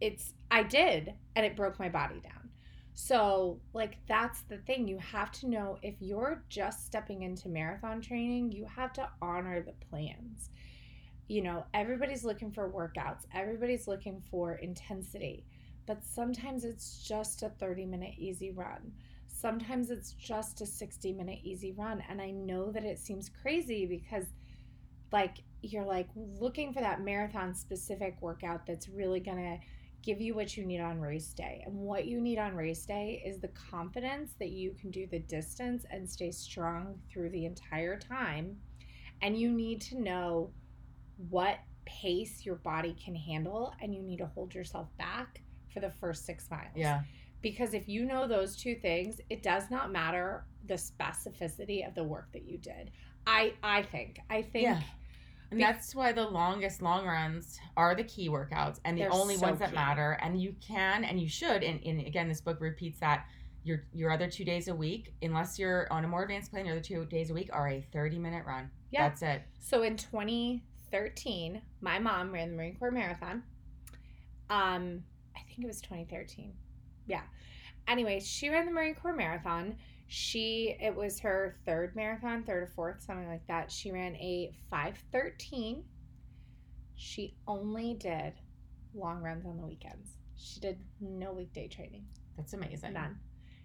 [0.00, 2.50] it's I did and it broke my body down.
[2.94, 4.88] So, like that's the thing.
[4.88, 9.62] You have to know if you're just stepping into marathon training, you have to honor
[9.62, 10.50] the plans.
[11.28, 13.26] You know, everybody's looking for workouts.
[13.34, 15.44] Everybody's looking for intensity.
[15.86, 18.92] But sometimes it's just a 30-minute easy run
[19.46, 23.86] sometimes it's just a 60 minute easy run and i know that it seems crazy
[23.86, 24.24] because
[25.12, 29.58] like you're like looking for that marathon specific workout that's really going to
[30.06, 31.62] give you what you need on race day.
[31.66, 35.18] And what you need on race day is the confidence that you can do the
[35.18, 38.56] distance and stay strong through the entire time.
[39.20, 40.52] And you need to know
[41.28, 45.42] what pace your body can handle and you need to hold yourself back
[45.74, 46.68] for the first 6 miles.
[46.76, 47.00] Yeah.
[47.46, 52.02] Because if you know those two things, it does not matter the specificity of the
[52.02, 52.90] work that you did.
[53.24, 54.18] I I think.
[54.28, 54.80] I think Yeah.
[55.52, 59.42] And that's why the longest long runs are the key workouts and the only so
[59.46, 59.76] ones that key.
[59.76, 60.18] matter.
[60.20, 61.62] And you can and you should.
[61.62, 63.26] And, and again, this book repeats that
[63.62, 66.74] your your other two days a week, unless you're on a more advanced plan, your
[66.74, 68.68] other two days a week are a 30 minute run.
[68.90, 69.08] Yeah.
[69.08, 69.42] That's it.
[69.60, 73.44] So in 2013, my mom ran the Marine Corps Marathon.
[74.50, 75.04] Um,
[75.36, 76.52] I think it was 2013.
[77.06, 77.20] Yeah.
[77.88, 79.76] Anyway, she ran the Marine Corps Marathon.
[80.08, 83.70] She it was her third marathon, third or fourth, something like that.
[83.70, 85.84] She ran a 513.
[86.94, 88.34] She only did
[88.94, 90.10] long runs on the weekends.
[90.36, 92.04] She did no weekday training.
[92.36, 92.92] That's amazing.
[92.92, 93.18] None.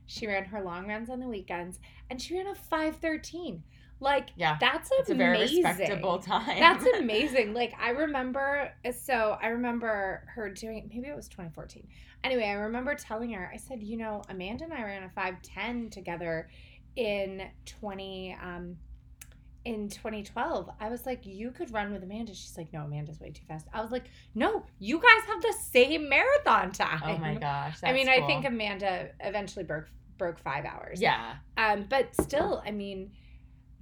[0.06, 1.80] She ran her long runs on the weekends
[2.10, 3.64] and she ran a 513.
[4.02, 4.58] Like Yeah.
[4.60, 6.60] that's It's a very respectable time.
[6.60, 7.54] That's amazing.
[7.54, 11.88] Like I remember so I remember her doing maybe it was 2014.
[12.24, 15.90] Anyway, I remember telling her, I said, you know, Amanda and I ran a 510
[15.92, 16.50] together
[16.96, 18.76] in 20 um
[19.64, 20.70] in 2012.
[20.80, 22.34] I was like, you could run with Amanda.
[22.34, 23.68] She's like, no, Amanda's way too fast.
[23.72, 27.02] I was like, no, you guys have the same marathon time.
[27.04, 27.78] oh my gosh.
[27.84, 28.46] I mean, that's I think.
[28.46, 29.86] Amanda eventually broke
[30.18, 31.02] broke five hours.
[31.02, 31.36] Yeah.
[31.58, 33.12] Um, but still, I mean,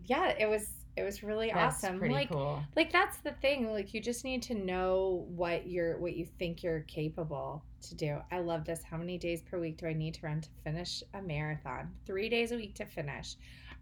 [0.10, 2.00] yeah, it was it was really That's awesome.
[2.00, 2.62] pretty like cool.
[2.76, 3.72] like that's the thing.
[3.72, 8.18] Like you just need to know what you're what you think you're capable to do.
[8.32, 8.82] I love this.
[8.84, 11.92] How many days per week do I need to run to finish a marathon?
[12.06, 13.36] Three days a week to finish.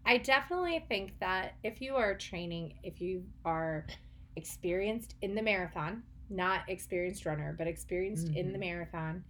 [0.06, 3.88] I definitely think that if you are training, if you are
[4.36, 8.62] experienced in the marathon, not experienced runner, but experienced in the Mhm.
[8.62, 9.24] marathon.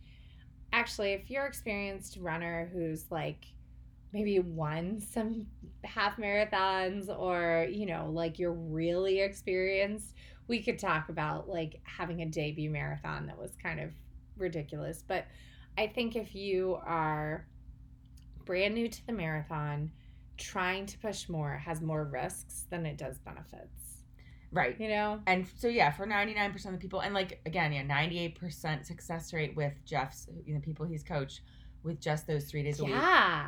[0.74, 3.46] Actually, if you're experienced runner who's like
[4.18, 5.46] maybe won some
[5.84, 10.16] half marathons or, you know, like you're really experienced,
[10.48, 13.92] we could talk about like having a debut marathon that was kind of
[14.36, 15.04] ridiculous.
[15.08, 15.28] But
[15.78, 17.46] I think if you are
[18.44, 19.92] brand new to the marathon,
[20.38, 24.02] trying to push more has more risks than it does benefits.
[24.52, 24.80] Right.
[24.80, 25.20] You know?
[25.28, 28.18] And so yeah, for ninety nine percent of the people, and like again, yeah, ninety
[28.18, 31.42] eight percent success rate with Jeff's, you know, people he's coached
[31.88, 32.94] with just those three days a week,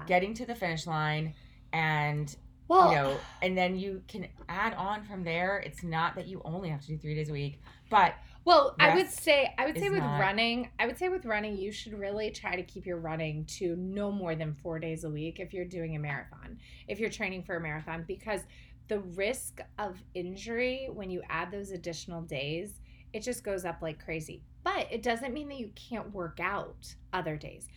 [0.08, 1.36] getting to the finish line,
[1.74, 2.36] and
[2.68, 5.58] Well, you know, and then you can add on from there.
[5.60, 8.96] It's not that you only have to do three days a week, but Well, I
[8.96, 11.94] would say I would say with not- running, I would say with running, you should
[11.94, 15.54] really try to keep your running to no more than four days a week if
[15.54, 18.42] you're doing a marathon, if you're training for a marathon, because
[18.88, 22.80] the risk of injury when you add those additional days,
[23.14, 24.42] it just goes up like crazy.
[24.64, 27.68] But it doesn't mean that you can't work out other days.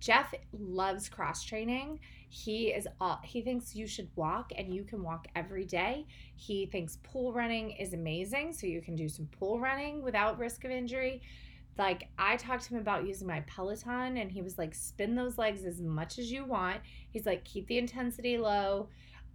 [0.00, 2.00] Jeff loves cross training.
[2.28, 6.06] He is all he thinks you should walk and you can walk every day.
[6.36, 10.64] He thinks pool running is amazing, so you can do some pool running without risk
[10.64, 11.22] of injury.
[11.78, 15.38] Like I talked to him about using my Peloton and he was like spin those
[15.38, 16.78] legs as much as you want.
[17.10, 18.88] He's like keep the intensity low.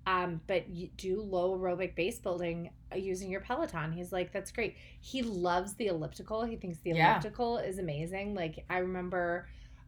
[0.07, 0.65] Um, but
[0.97, 3.91] do low aerobic base building uh, using your Peloton.
[3.91, 4.75] He's like, that's great.
[5.01, 6.43] He loves the elliptical.
[6.43, 7.13] He thinks the Yeah.
[7.13, 8.35] elliptical is amazing.
[8.35, 9.47] Like I remember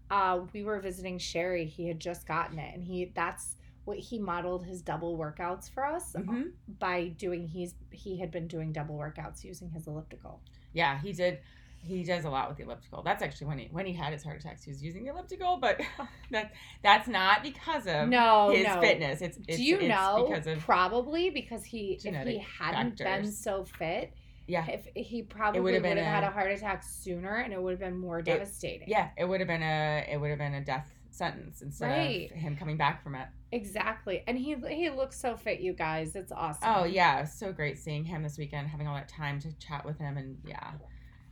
[0.10, 1.66] uh, we were visiting Sherry.
[1.66, 5.86] He had just gotten it, and he that's what he modeled his double workouts for
[5.86, 6.52] us mhm.
[6.80, 7.48] by doing.
[7.48, 10.42] He's he had been doing double workouts using his elliptical.
[10.74, 11.40] yeah, he did.
[11.80, 13.04] He does a lot with the elliptical.
[13.04, 15.58] That's actually when he when he had his heart attacks, he was using the elliptical,
[15.58, 15.80] but
[16.32, 16.52] that
[16.84, 18.82] that's not because of no, his no.
[18.82, 19.22] fitness.
[19.22, 20.28] It's, it's Do you it's know?
[20.28, 24.12] because of probably because he if he hadn't been so fit,
[24.48, 27.80] yeah if he probably would have had a- heart attack sooner, and it would have
[27.80, 28.88] been more devastating.
[28.88, 32.32] yeah it would have been a it would have been a death sentence instead Right.
[32.32, 33.28] of him coming back from it.
[33.52, 34.24] exactly.
[34.28, 36.16] And he he looks so fit, you guys.
[36.16, 36.70] It's awesome.
[36.76, 39.98] Oh yeah, so great seeing him this weekend, having all that time to chat with
[39.98, 40.72] him, and yeah.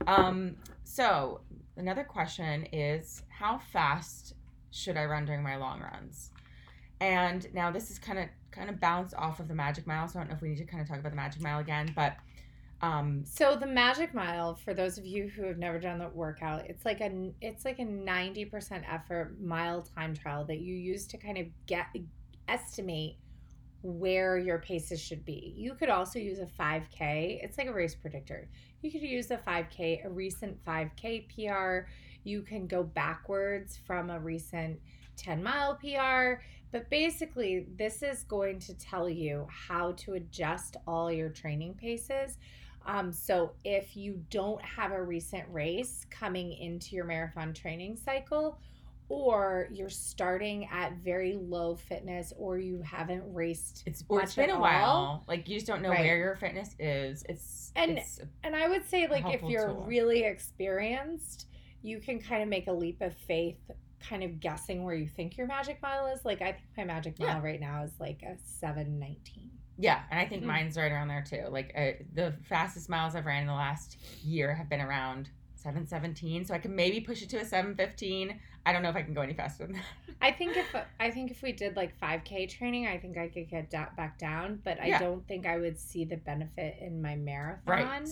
[0.06, 0.56] Um.
[0.84, 1.40] So
[1.76, 4.34] another question is, how fast
[4.72, 6.30] should I run during my long runs?
[7.00, 10.18] And now this is kind of kind of bounced off of the Magic Mile, so
[10.18, 11.92] I don't know if we need to kind of talk about the Magic Mile again,
[11.94, 12.16] but
[12.82, 16.66] um, So the Magic Mile, for those of you who have never done the workout,
[16.68, 21.06] it's like a it's like a ninety percent effort mile time trial that you use
[21.08, 21.86] to kind of get
[22.48, 23.16] estimate
[23.82, 25.54] where your paces should be.
[25.56, 27.40] You could also use a five k.
[27.42, 28.48] It's like a race predictor.
[28.82, 31.88] You could use a five k, a recent five k PR.
[32.24, 34.78] You can go backwards from a recent
[35.16, 36.42] ten mile PR.
[36.72, 42.38] But basically, this is going to tell you how to adjust all your training paces.
[42.86, 48.58] Um, so if you don't have a recent race coming into your marathon training cycle,
[49.08, 54.50] or you're starting at very low fitness, or you haven't raced It's or it's been
[54.50, 54.60] a all.
[54.60, 55.24] while.
[55.28, 56.00] Like you just don't know Right.
[56.00, 57.24] where your fitness is.
[57.28, 59.84] It's And- it's, And I would say, like, if you're tool.
[59.84, 61.46] really experienced,
[61.82, 63.60] you can kind of make a leap of faith,
[64.00, 66.24] kind of guessing where you think your magic mile is.
[66.24, 67.42] Like, I think my magic mile Yeah.
[67.42, 69.50] right now is like a 719.
[69.78, 70.46] Yeah, and I think Mhm.
[70.46, 71.44] mine's right around there too.
[71.50, 75.86] Like uh, the fastest miles I've ran in the last year have been around seven
[75.86, 76.44] seventeen.
[76.44, 78.38] So I can maybe push it to a seven fifteen.
[78.64, 79.84] I don't know if I can go any faster than that.
[80.20, 83.48] I think if I think if we did like 5K training, I think I could
[83.48, 84.98] get da- back down, but I Yeah.
[84.98, 88.08] don't think I would see the benefit in my marathon Right.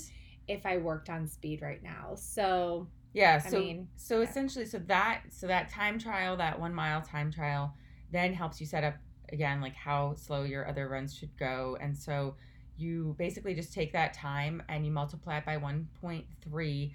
[0.46, 2.14] if I worked on speed right now.
[2.14, 3.40] So, Yeah.
[3.44, 4.29] I So mean, so yeah.
[4.29, 7.74] essentially, so that so that time trial, that one mile time trial,
[8.12, 8.94] then helps you set up
[9.35, 12.37] again like how slow your other runs should go, and so
[12.77, 16.94] you basically just take that time and you multiply it by one point three,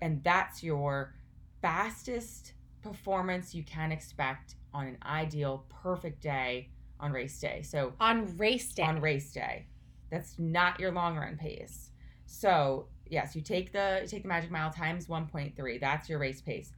[0.00, 1.14] and that's your
[1.60, 6.68] fastest performance you can expect on an ideal perfect day
[7.00, 7.62] on race day.
[7.62, 9.66] So on race day, on race day.
[10.10, 11.90] That's not your long run pace.
[12.26, 15.80] So yes, you take the you take the magic mile times 1.3.
[15.80, 16.72] That's your race pace.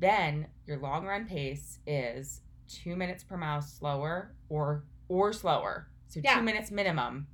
[0.00, 5.88] Then your long run pace is two minutes per mile slower or or slower.
[6.08, 6.36] So Yeah.
[6.36, 7.26] two minutes minimum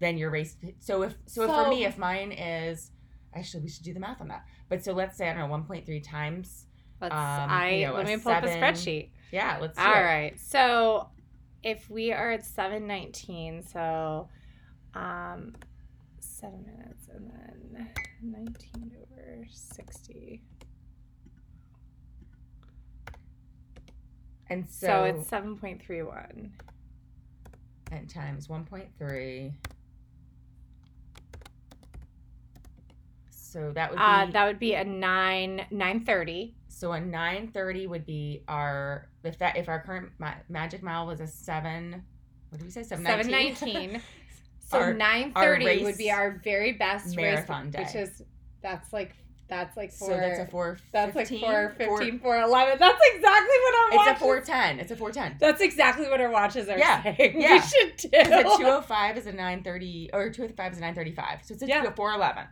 [0.00, 0.56] than your race.
[0.80, 2.90] So if so, if for me, if mine is
[3.34, 4.44] actually we should do the math on that.
[4.68, 6.66] But so let's say I don't know 1.3 times.
[7.00, 9.10] let's, um, I, you know, let me pull up a spreadsheet.
[9.32, 10.02] Yeah, let's All it.
[10.02, 10.38] right.
[10.38, 11.08] So
[11.62, 14.28] if we are at 719, so
[14.94, 15.54] um,
[16.20, 17.88] seven minutes and then
[18.22, 20.42] 19 over 60.
[24.50, 26.50] And so, So, it's 7.31.
[27.90, 29.52] and times 1.3
[33.30, 36.54] so that would be Uh, that would be a 9 930.
[36.68, 41.20] so a 930 would be our if that if our current ma- magic mile was
[41.20, 42.02] a 7
[42.48, 44.02] what did we say 719 719.
[44.64, 47.82] So Our- 930 race would be our very best marathon race, day.
[48.00, 48.22] which is
[48.62, 49.14] that's like
[49.52, 50.08] that's like four.
[50.08, 52.78] So that's a 4 that's like 4 four- 15 411.
[52.78, 56.30] That's exactly what our it's a watches 410 it's a 410 That's exactly what our
[56.30, 57.40] watches are Yeah, saying.
[57.40, 57.54] yeah.
[57.54, 58.08] We should do.
[58.10, 61.82] Because a 205 is a 930 or 205 is a 935 so it's a Yeah.
[61.90, 62.44] 411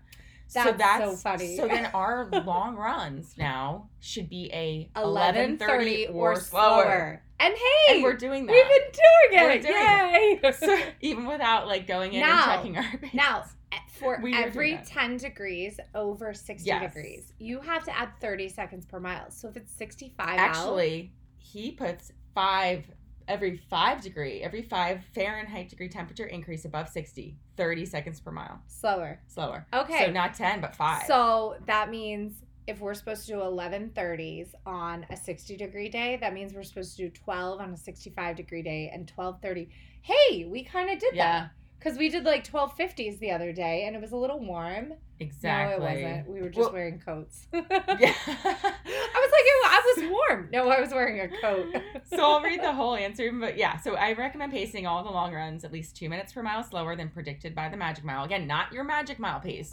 [0.46, 1.56] so That's that's so funny.
[1.56, 7.22] So then our long runs now should be a 1130 11:30 or slower.
[7.38, 8.52] And hey, And we're doing that.
[8.52, 9.44] we've been doing it.
[9.44, 10.40] We're it.
[10.42, 10.52] doing Yay.
[10.58, 13.14] so even without like going in Now- and checking our paces.
[13.14, 13.44] now,
[13.88, 16.92] for We every 10 degrees over 60 Yes.
[16.94, 19.30] degrees, you have to add 30 seconds per mile.
[19.30, 22.85] So if it's 65 out, actually he puts five
[23.28, 28.61] every five degree every five Fahrenheit degree temperature increase above 60 30 seconds per mile
[28.66, 29.20] slower.
[29.28, 30.06] slower Okay.
[30.06, 35.04] so not 10 but five So that means if we're supposed to do 1130s on
[35.11, 38.62] a 60 degree day, that means we're supposed to do 12 on a 65 degree
[38.62, 39.68] day and 1230.
[40.02, 41.50] Hey, we kind of did that.
[41.80, 44.92] Because we did like 1250s the other day and it was a little warm.
[45.18, 46.28] exactly No, it wasn't.
[46.28, 47.46] We were just Well- wearing coats.
[47.52, 50.48] yeah I was like, "Ew, I was warm.
[50.52, 51.66] No, I was wearing a coat.
[52.04, 53.78] so I'll read the whole answer, but yeah.
[53.78, 56.96] So I recommend pacing all the long runs at least two minutes per mile slower
[56.96, 58.24] than predicted by the Magic Mile.
[58.24, 59.70] Again, not your Magic Mile pace,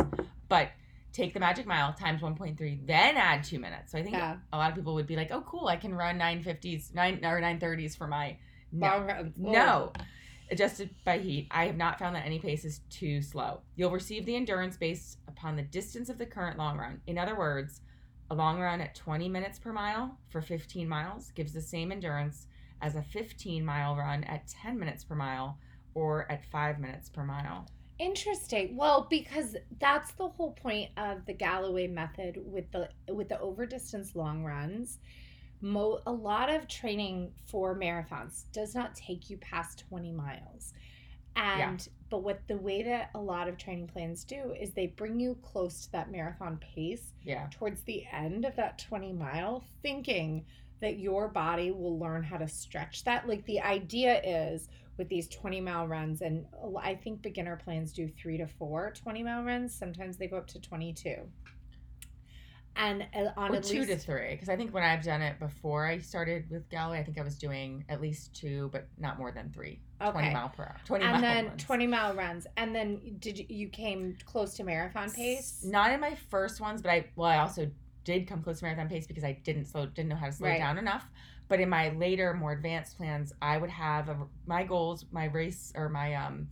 [0.47, 0.69] but
[1.13, 3.91] take the Magic Mile times 1.3, then add two minutes.
[3.91, 4.37] So I think Yeah.
[4.53, 5.67] a lot of people would be like, "Oh, cool!
[5.67, 8.37] I can run 950s, nine or 930s for my
[8.71, 9.33] no, Long runs.
[9.37, 10.01] no." Oh.
[10.49, 13.61] Adjusted by heat, I have not found that any pace is too slow.
[13.75, 17.01] You'll receive the endurance based upon the distance of the current long run.
[17.07, 17.81] In other words,
[18.29, 22.47] a long run at 20 minutes per mile for 15 miles gives the same endurance
[22.81, 25.57] as a 15 mile run at 10 minutes per mile
[25.93, 27.67] or at 5 minutes per mile.
[27.99, 28.77] Interesting.
[28.77, 33.65] Well, because that's the whole point of the Galloway method with the with the over
[33.65, 34.99] distance long runs.
[35.61, 40.73] Mo- a lot of training for marathons does not take you past 20 miles.
[41.35, 45.19] And but what the way that a lot of training plans do is they bring
[45.19, 47.47] you close to that marathon pace Yeah.
[47.51, 50.45] towards the end of that 20 mile thinking
[50.79, 55.27] that your body will learn how to stretch that like the idea is with these
[55.27, 56.45] 20 mile runs and
[56.81, 60.47] i think beginner plans do three to four 20 mile runs sometimes they go up
[60.47, 61.15] to 22
[62.77, 64.31] and uh, on at two least to three.
[64.31, 67.23] Because I think when I've done it before I started with Galloway, I think I
[67.23, 69.79] was doing at least two, but not more than three.
[70.01, 70.11] okay.
[70.11, 70.77] 20 mile per hour.
[70.85, 71.63] 20 and mile then runs.
[71.63, 75.99] 20 mile runs and then did you, you came close to marathon pace Not in
[75.99, 77.69] my first ones, but I well, I also
[78.03, 80.47] did come close to marathon pace because I didn't slow didn't know how to slow
[80.49, 80.59] Right.
[80.59, 81.05] down enough.
[81.49, 85.71] But in my later, more advanced plans, I would have a, my goals, my race
[85.75, 86.49] or my um,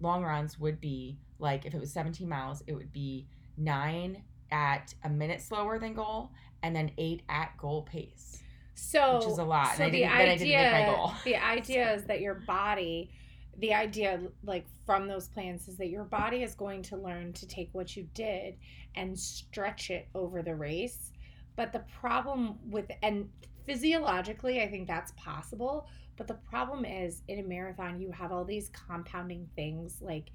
[0.00, 4.94] long runs would be like if it was 17 miles, it would be nine at
[5.04, 6.30] a minute slower than goal,
[6.62, 8.42] and then eight at goal pace.
[8.74, 9.76] So which is a lot.
[9.76, 12.34] So and the didn't, then I didn't make my idea, the idea is that your
[12.34, 13.10] body,
[13.58, 17.46] the idea like from those plans is that your body is going to learn to
[17.46, 18.56] take what you did
[18.94, 21.12] and stretch it over the race.
[21.56, 23.28] But the problem with and
[23.66, 25.86] physiologically, I think that's possible.
[26.16, 30.30] But the problem is in a marathon, you have all these compounding things like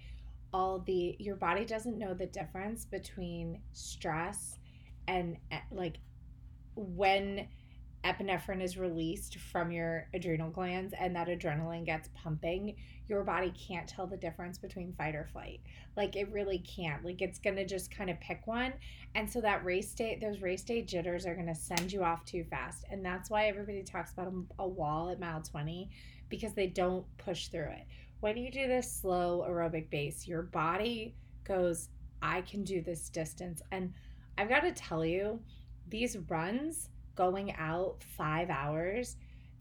[0.56, 4.58] all the your body doesn't know the difference between stress
[5.06, 5.98] and eh, like
[6.76, 7.46] when
[8.06, 12.76] epinephrine is released from your adrenal glands and that adrenaline gets pumping,
[13.10, 15.60] your body can't tell the difference between fight or flight.
[15.98, 17.04] Like it really can't.
[17.04, 18.74] Like it's going to just kind of pick one.
[19.14, 22.24] And so that race day, those race day jitters are going to send you off
[22.24, 22.86] too fast.
[22.90, 25.90] And that's why everybody talks about a, a wall at mile 20
[26.30, 27.88] because they don't push through it.
[28.20, 31.90] When you do this slow aerobic base, your body goes,
[32.22, 33.62] I can do this distance.
[33.72, 33.94] And
[34.38, 35.40] I've got to tell you,
[35.90, 39.16] these runs going out five hours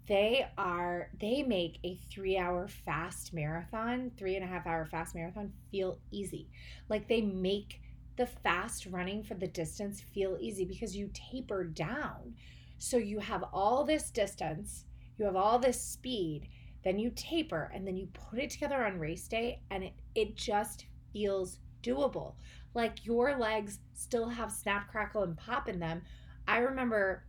[0.06, 5.14] they are they make a three hour fast marathon three and a half hour fast
[5.14, 6.48] marathon feel easy
[6.88, 7.80] like they make
[8.16, 12.34] the fast running for the distance feel easy because you taper down
[12.78, 14.84] so you have all this distance
[15.16, 16.48] you have all this speed
[16.84, 20.36] then you taper and then you put it together on race day and it, it
[20.36, 22.34] just feels doable
[22.74, 26.02] like your legs still have snap crackle and pop in them
[26.48, 27.24] i remember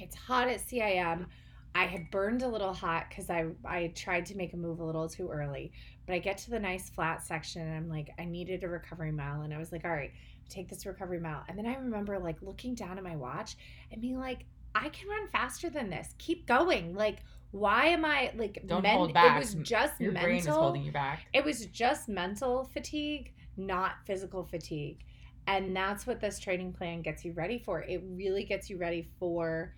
[0.00, 1.26] it's hot at CIM.
[1.74, 4.84] I had burned a little hot because I I tried to make a move a
[4.84, 5.72] little too early.
[6.06, 9.10] But I get to the nice flat section and I'm like, I needed a recovery
[9.10, 9.42] mile.
[9.42, 10.12] And I was like, all right,
[10.48, 11.42] take this recovery mile.
[11.48, 13.56] And then I remember like looking down at my watch
[13.90, 16.14] and being like, I can run faster than this.
[16.18, 16.94] Keep going.
[16.94, 17.18] Like,
[17.54, 19.36] why am I like Don't men- hold back.
[19.36, 20.28] It was just Your mental.
[20.28, 21.26] brain is holding you back.
[21.32, 24.98] It was just mental fatigue, not physical fatigue.
[25.46, 27.82] And that's what this training plan gets you ready for.
[27.82, 29.74] It really gets you ready for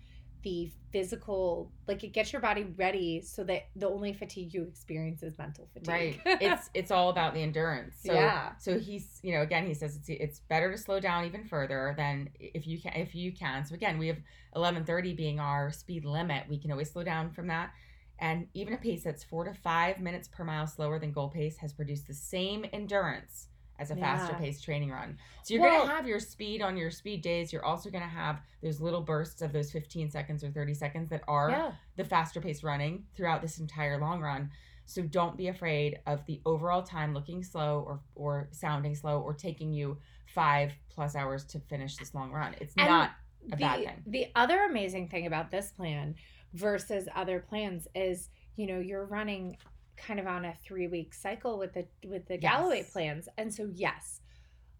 [0.47, 5.21] the physical, like it gets your body ready so that the only fatigue you experience
[5.21, 5.89] is mental fatigue.
[5.89, 6.21] Right.
[6.47, 7.95] It's it's all about the endurance.
[8.05, 8.51] So Yeah.
[8.57, 11.93] so he's you know again he says it's it's better to slow down even further
[11.97, 13.65] than if you can if you can.
[13.65, 14.19] So again we have
[14.55, 16.47] 11:30 being our speed limit.
[16.47, 17.71] We can always slow down from that.
[18.19, 21.57] And even a pace that's 4 to 5 minutes per mile slower than goal pace
[21.57, 23.47] has produced the same endurance
[23.79, 25.17] as a faster paced training run.
[25.43, 27.53] So you're Well- going to have your speed on your speed days.
[27.53, 31.09] You're also going to have those little bursts of those 15 seconds or 30 seconds
[31.09, 31.71] that are yeah.
[31.95, 34.49] the faster paced running throughout this entire long run.
[34.85, 39.33] So don't be afraid of the overall time looking slow or or sounding slow or
[39.33, 39.97] taking you
[40.27, 42.55] five plus hours to finish this long run.
[42.61, 43.11] It's And not
[43.47, 44.03] a the, bad thing.
[44.07, 46.15] The other amazing thing about this plan
[46.53, 49.57] versus other plans is, you know, you're running
[49.97, 53.27] kind of on a three week cycle with the with the Galloway plans.
[53.37, 54.21] And so yes,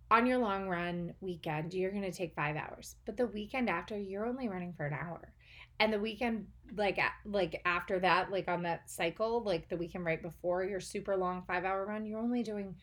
[0.09, 2.95] on your long run weekend, you're gonna take five hours.
[3.05, 5.34] But the weekend after, you're only running for an hour.
[5.80, 10.22] And the weekend like like after that, like on that cycle, like the weekend right
[10.22, 12.76] before your super long five hour run, you're only doing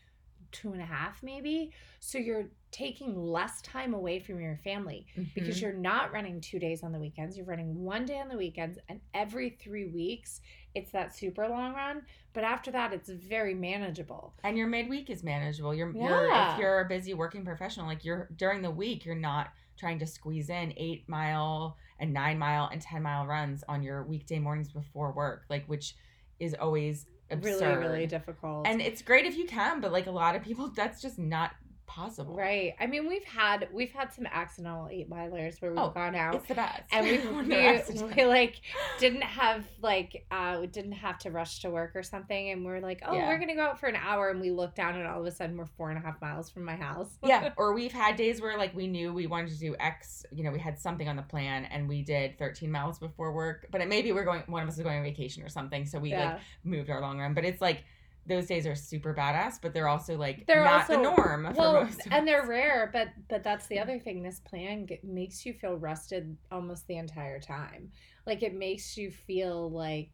[0.52, 1.72] two and a half maybe.
[1.98, 5.62] So you're taking less time away from your family because Mhm.
[5.62, 7.36] you're not running two days on the weekends.
[7.36, 10.40] You're running one day on the weekends, and every three weeks,
[10.74, 12.02] it's that super long run.
[12.32, 14.34] But after that, it's very manageable.
[14.42, 15.74] and your midweek is manageable.
[15.74, 16.54] You're, you're Yeah.
[16.54, 20.06] if you're a busy working professional, like you're during the week, you're not trying to
[20.06, 24.72] squeeze in eight mile and nine mile and ten mile runs on your weekday mornings
[24.72, 25.94] before work, like which
[26.40, 27.60] is always absurd.
[27.60, 28.66] Really, really difficult.
[28.66, 31.52] And it's great if you can, but like a lot of people, that's just not
[31.94, 32.34] possible.
[32.34, 32.74] right.
[32.80, 36.34] I mean, we've had we've had some accidental eight milers where we've Oh, gone out.
[36.36, 36.82] It's the best.
[36.92, 37.18] and we,
[38.02, 38.60] we, we like
[38.98, 42.80] didn't have like uh we didn't have to rush to work or something and we're
[42.80, 43.28] like oh Yeah.
[43.28, 45.30] we're gonna go out for an hour and we look down and all of a
[45.30, 48.40] sudden we're four and a half miles from my house yeah, or we've had days
[48.40, 51.16] where like we knew we wanted to do X, you know, we had something on
[51.16, 54.62] the plan and we did 13 miles before work, but it, maybe we're going, one
[54.62, 57.18] of us is going on vacation or something, so we yeah like moved our long
[57.18, 57.34] run.
[57.34, 57.84] But it's like
[58.26, 61.46] those days are super badass, but they're also like They're not the also- norm.
[61.54, 64.22] for well and they're rare but but that's the other thing.
[64.22, 67.90] This plan get, makes you feel rested almost the entire time.
[68.26, 70.10] Like it makes you feel like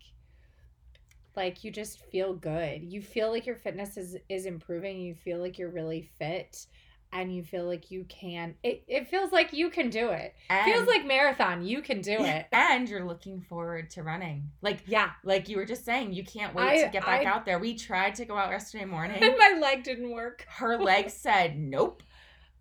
[1.37, 2.83] like you just feel good.
[2.83, 5.01] You feel like your fitness is is improving.
[5.01, 6.67] You feel like you're really fit
[7.13, 10.73] and you feel like you can it, it feels like you can do it and,
[10.73, 14.51] feels like marathon you can do it and you're looking forward to running.
[14.63, 17.31] Like yeah like you were just saying, you can't wait I- to get back I-
[17.31, 17.59] out there.
[17.59, 19.23] We tried to go out yesterday morning.
[19.23, 22.03] and my leg didn't work Her leg said nope.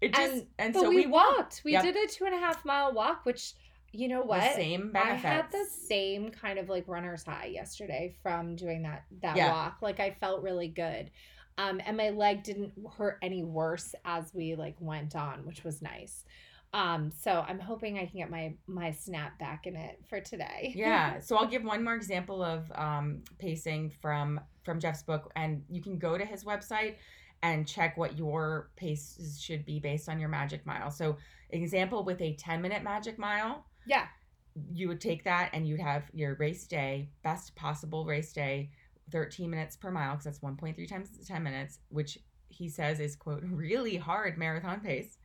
[0.02, 1.38] It just and, but so we, we, walked.
[1.38, 1.84] walked we Yep.
[1.84, 3.54] did a two and a half mile walk which
[3.91, 4.41] You know what?
[4.41, 5.26] The same benefits.
[5.26, 9.52] I had the same kind of like runner's high yesterday from doing that that Yeah.
[9.52, 9.78] walk.
[9.82, 11.12] Like I felt really good.
[11.60, 15.82] Um, and my leg didn't hurt any worse as we like went on, which was
[15.82, 16.24] nice.
[16.74, 20.72] Um, so I'm hoping I can get my my snap back in it for today.
[20.76, 25.64] yeah so i'll give one more example of um, pacing from from jeff's book and
[25.70, 26.95] you can go to his website
[27.41, 31.18] and check what your paces should be based on your magic mile so
[31.49, 34.05] example with a 10 minute magic mile yeah.
[34.72, 38.70] you would take that and you'd have your race day best possible race day
[39.12, 43.43] 13 minutes per mile because that's 1.3 times 10 minutes which he says is quote
[43.51, 45.18] really hard marathon pace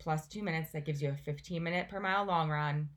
[0.00, 2.88] plus two minutes that gives you a 15 minute per mile long run.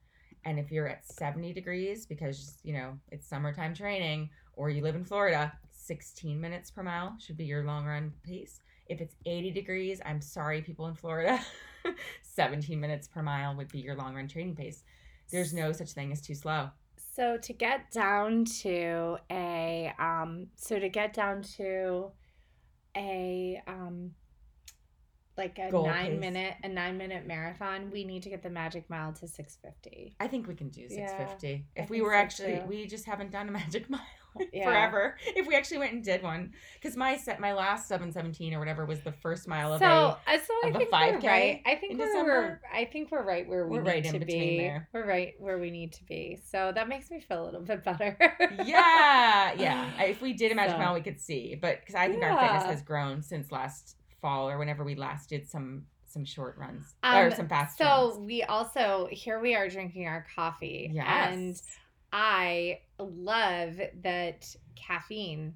[0.45, 4.95] And if you're at 70 degrees because you know it's summertime training or you live
[4.95, 8.59] in florida 16 minutes per mile should be your long run pace.
[8.87, 11.39] If it's 80 degrees i'm sorry people in florida
[12.23, 14.83] 17 minutes per mile would be your long run training pace.
[15.31, 16.69] There's no such thing as too slow
[17.15, 22.11] So to get down to a um so to get down to
[22.97, 24.11] a um
[25.37, 26.19] like a Goal nine pace.
[26.19, 30.15] minute a nine minute marathon, we need to get the magic mile to six fifty.
[30.19, 31.65] I think we can do Yeah, 650.
[31.77, 32.65] I if we were so, actually, too.
[32.67, 34.01] we just haven't done a magic mile
[34.53, 34.65] Yeah.
[34.65, 35.17] forever.
[35.35, 38.85] If we actually went and did one, because my set, my last 717 or whatever
[38.85, 39.89] was the first mile of So, a.
[39.89, 41.61] uh, so I of a think we're 5K right.
[41.65, 42.61] I think in we're, December?
[42.73, 44.57] I think we're right where we We're need right in to between be.
[44.59, 44.89] there.
[44.93, 46.39] We're right where we need to be.
[46.49, 48.17] So that makes me feel a little bit better.
[48.65, 50.01] yeah, yeah.
[50.03, 52.37] If we did a magic So- mile, we could see, but because I think our
[52.39, 56.93] fitness has grown since last fall or whenever we last did some some short runs
[57.01, 58.19] Um, or some fast so runs.
[58.19, 60.91] we also here we are drinking our coffee.
[60.93, 61.33] Yes.
[61.33, 61.61] And
[62.13, 65.55] I love that caffeine.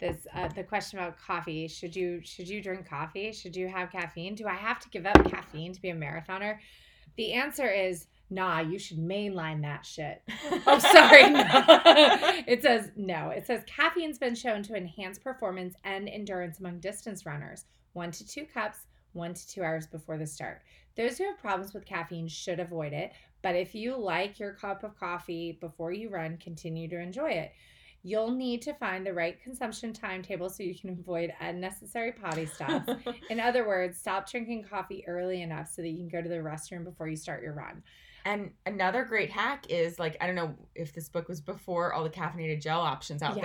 [0.00, 1.68] This uh, the question about coffee.
[1.68, 3.30] Should you should you drink coffee?
[3.30, 4.34] Should you have caffeine?
[4.34, 6.56] Do I have to give up caffeine to be a marathoner?
[7.16, 8.60] The answer is nah.
[8.60, 10.22] You should mainline that shit.
[10.66, 11.28] Oh, sorry.
[11.28, 11.42] No.
[12.46, 13.28] it says no.
[13.28, 17.66] It says caffeine's been shown to enhance performance and endurance among distance runners.
[17.92, 18.78] One to two cups,
[19.12, 20.62] one to two hours before the start.
[20.96, 23.12] Those who have problems with caffeine should avoid it.
[23.42, 27.52] But if you like your cup of coffee before you run, continue to enjoy it.
[28.04, 32.90] You'll need to find the right consumption timetable so you can avoid unnecessary potty stops.
[33.30, 36.36] In other words, stop drinking coffee early enough so that you can go to the
[36.36, 37.82] restroom before you start your run.
[38.24, 42.04] And another great hack is like I don't know if this book was before all
[42.04, 43.44] the caffeinated gel options out there.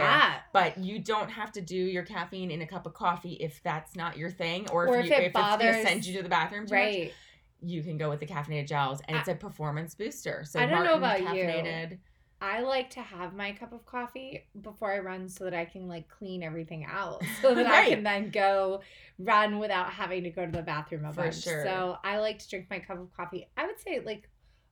[0.53, 3.95] But you don't have to do your caffeine in a cup of coffee if that's
[3.95, 6.05] not your thing, or if, Or you, if it if it's going bothers- to send
[6.05, 7.13] you to the bathroom too much, Right.
[7.61, 10.43] You can go with the caffeinated gels, and it's a performance booster.
[10.45, 11.97] So I don't know about you.
[12.39, 15.87] I like to have my cup of coffee before I run so that I can
[15.87, 18.81] like clean everything out so that I can then go
[19.17, 21.43] run without having to go to the bathroom a For bunch.
[21.43, 21.63] sure.
[21.63, 23.49] So I like to drink my cup of coffee.
[23.57, 24.29] I would say like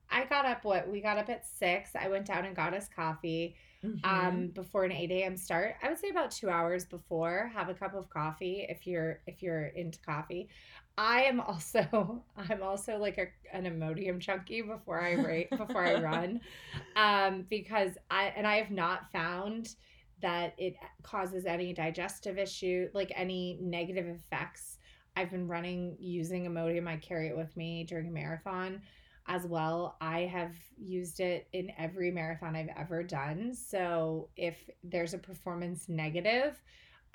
[0.08, 1.90] I got up what we got up at six.
[2.00, 4.04] I went down and got us coffee Mhm.
[4.04, 7.74] um before an 8 a.m start i would say about two hours before have a
[7.74, 10.48] cup of coffee if you're if you're into coffee
[10.98, 16.00] i am also i'm also like a, an Imodium chunky before i rate before i
[16.00, 16.40] run
[16.96, 19.74] um because i and i have not found
[20.22, 24.78] that it causes any digestive issue like any negative effects
[25.16, 28.80] i've been running using Imodium i carry it with me during a marathon
[29.28, 29.96] as well.
[30.00, 33.54] I have used it in every marathon I've ever done.
[33.54, 36.60] So if there's a performance negative,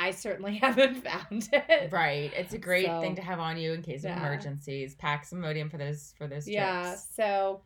[0.02, 1.92] I certainly haven't found it.
[1.92, 2.32] right.
[2.36, 4.96] It's a great So, thing to have on you in case of emergencies.
[4.96, 6.54] Pack some Imodium for those for those trips.
[6.54, 6.96] Yeah.
[6.96, 7.62] So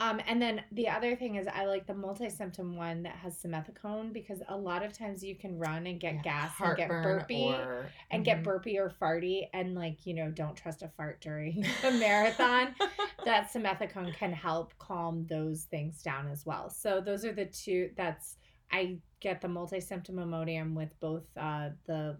[0.00, 4.12] um and then the other thing is I like the multi-symptom one that has simethicone
[4.12, 7.52] because a lot of times you can run and get Yeah, gas and get burpy
[7.52, 8.24] or and Mhm.
[8.24, 12.74] get burpy or farty and like, you know, don't trust a fart during a marathon.
[13.24, 16.70] that simethicone can help calm those things down as well.
[16.70, 18.36] So those are the two that's
[18.72, 22.16] I get the multi-symptom Imodium with both uh the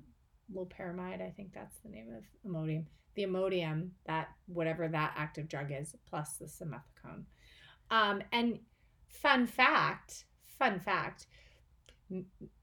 [0.55, 2.85] loperamide, I think that's the name of Imodium.
[3.15, 7.25] The Imodium, that whatever that active drug is, plus the simethicone.
[7.91, 8.59] Um and
[9.09, 10.25] fun fact,
[10.59, 11.27] fun fact,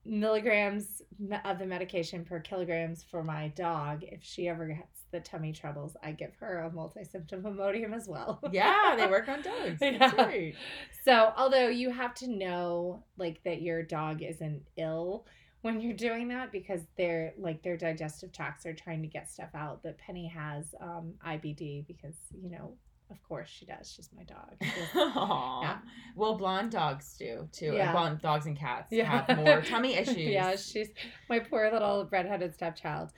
[0.06, 1.02] milligrams
[1.46, 4.04] of the medication per kilograms for my dog.
[4.04, 8.40] If she ever gets the tummy troubles, I give her a multi-symptom Imodium as well.
[8.52, 9.80] yeah, they work on dogs.
[9.80, 10.16] That's Yeah.
[10.16, 10.56] right.
[11.04, 15.26] So, although you have to know like that your dog isn't ill
[15.62, 19.50] when you're doing that because they're like their digestive tracts are trying to get stuff
[19.54, 19.82] out.
[19.84, 22.74] But Penny has um, IBD because you know
[23.12, 23.92] Of course she does.
[23.92, 24.56] She's my dog.
[24.96, 25.62] Aw.
[25.62, 25.78] Yeah.
[26.16, 27.74] Well, blonde dogs do too.
[27.74, 27.92] Yeah.
[27.92, 29.24] Blonde dogs and cats Yeah.
[29.28, 30.18] have more tummy issues.
[30.18, 30.88] yeah, she's
[31.30, 33.12] my poor little redheaded stepchild.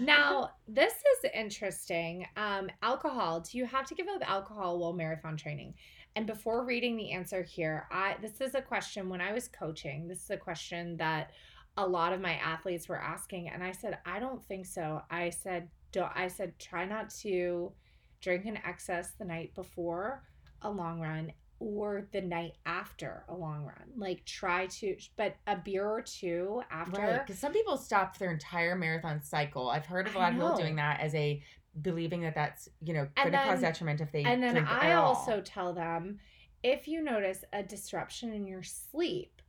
[0.00, 2.26] Now, this is interesting.
[2.36, 3.40] Um, alcohol.
[3.40, 5.74] Do you have to give up alcohol while marathon training?
[6.16, 10.08] And before reading the answer here, I this is a question when I was coaching.
[10.08, 11.30] This is a question that
[11.76, 15.00] a lot of my athletes were asking, and I said, I don't think so.
[15.10, 16.10] I said, don't.
[16.14, 17.72] I said, try not to
[18.20, 20.22] drink in excess the night before
[20.62, 23.92] a long run or the night after a long run.
[23.96, 27.00] Like try to, but a beer or two after.
[27.00, 29.68] Right, because some people stop their entire marathon cycle.
[29.68, 31.42] I've heard of a lot of people doing that as a
[31.82, 35.40] believing that that's you know And could cause detriment if they And then I also
[35.40, 36.18] tell them
[36.62, 39.42] if you notice a disruption in your sleep,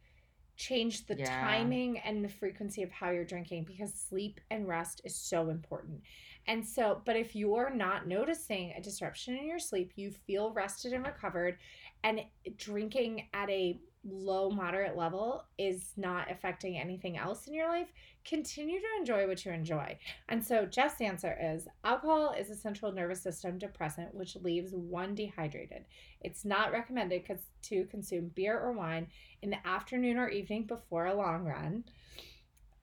[0.55, 1.39] change the Yeah.
[1.39, 6.01] timing and the frequency of how you're drinking because sleep and rest is so important.
[6.47, 10.93] And so, but if you're not noticing a disruption in your sleep, you feel rested
[10.93, 11.57] and recovered,
[12.03, 12.21] and
[12.57, 17.91] drinking at a low, moderate level is not affecting anything else in your life,
[18.23, 19.97] continue to enjoy what you enjoy.
[20.29, 25.15] And so Jeff's answer is alcohol is a central nervous system depressant which leaves one
[25.15, 25.85] dehydrated.
[26.21, 27.29] It's not recommended
[27.63, 29.07] to consume beer or wine
[29.41, 31.83] in the afternoon or evening before a long run.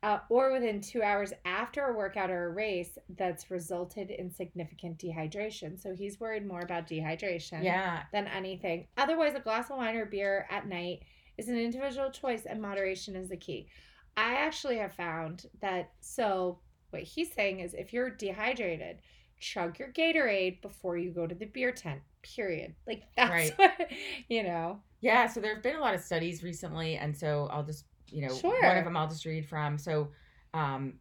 [0.02, 4.98] Uh, or within two hours after a workout or a race that's resulted in significant
[4.98, 5.80] dehydration.
[5.80, 8.86] So he's worried more about dehydration yeah, than anything.
[8.98, 11.02] Otherwise, a glass of wine or beer at night
[11.38, 13.68] is an individual choice, and moderation is the key.
[14.16, 15.90] I actually have found that.
[16.00, 18.98] So, what he's saying is if you're dehydrated,
[19.40, 22.74] chug your Gatorade before you go to the beer tent, period.
[22.86, 23.52] Like, that's Right.
[23.58, 23.90] what,
[24.28, 24.80] you know.
[25.00, 25.26] yeah.
[25.26, 28.34] So there have been a lot of studies recently, and so I'll just you know
[28.68, 29.78] one of them I'll just read from.
[29.78, 30.08] So,
[30.54, 30.94] um,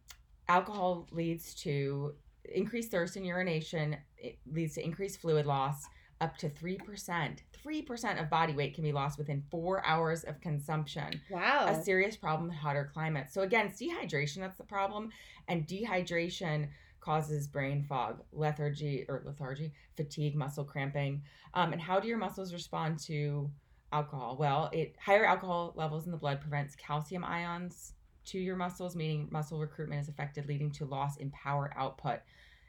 [0.48, 3.96] alcohol leads to increased thirst and urination.
[4.18, 5.86] It leads to increased fluid loss.
[6.22, 10.24] Up to three percent, three percent of body weight can be lost within four hours
[10.24, 11.20] of consumption.
[11.30, 11.66] Wow.
[11.68, 13.34] a serious problem in hotter climates.
[13.34, 15.10] So again, it's dehydration that's the problem,
[15.48, 16.68] and dehydration
[17.06, 21.22] causes brain fog, lethargy or lethargy, fatigue, muscle cramping.
[21.54, 23.48] Um, and how do your muscles respond to
[23.92, 24.36] alcohol?
[24.38, 27.92] Well, it higher alcohol levels in the blood prevents calcium ions
[28.26, 32.20] to your muscles, meaning muscle recruitment is affected, leading to loss in power output.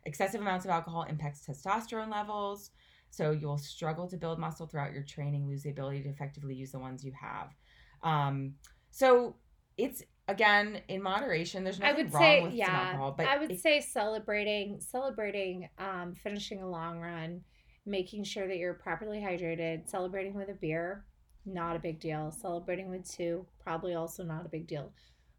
[0.05, 2.71] Excessive amounts of alcohol impacts testosterone levels.
[3.09, 6.71] So you'll struggle to build muscle throughout your training, lose the ability to effectively use
[6.71, 7.55] the ones you have.
[8.03, 8.53] Um,
[8.91, 9.35] so
[9.77, 11.63] it's again in moderation.
[11.63, 12.69] There's I nothing would wrong say, with yeah.
[12.69, 17.41] alcohol, but I would say celebrating, celebrating, um, finishing a long run,
[17.85, 21.05] making sure that you're properly hydrated, celebrating with a beer,
[21.47, 22.31] not a big deal.
[22.31, 24.91] Celebrating with two, probably also not a big deal.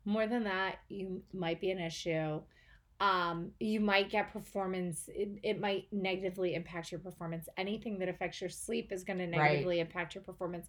[0.05, 2.41] More than that, you might be an issue.
[3.01, 5.09] Um, you might get performance.
[5.15, 7.49] It, it might negatively impact your performance.
[7.57, 9.37] Anything that affects your sleep is going to Right.
[9.37, 10.69] negatively impact your performance.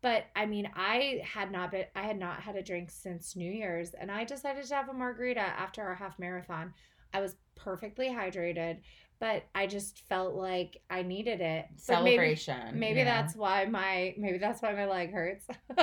[0.00, 3.50] But I mean, I had not been, I had not had a drink since New
[3.50, 6.72] Year's, and I decided to have a margarita after our half marathon.
[7.12, 8.78] I was perfectly hydrated,
[9.20, 11.66] but I just felt like I needed it.
[11.86, 12.78] But maybe- celebration.
[12.78, 13.04] Maybe, yeah.
[13.04, 15.46] that's why my maybe that's why my leg hurts.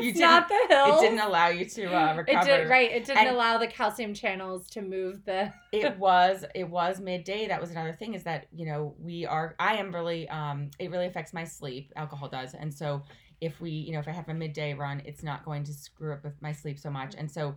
[0.00, 2.40] You it's not the it didn't allow you to uh, recover.
[2.40, 2.90] It did right.
[2.90, 5.52] It didn't And- allow the calcium channels to move the.
[5.72, 9.54] it was it was midday that was another thing is that you know we are
[9.58, 13.02] i am really um it really affects my sleep alcohol does and so
[13.40, 16.12] if we you know if i have a midday run it's not going to screw
[16.12, 17.54] up with my sleep so much and so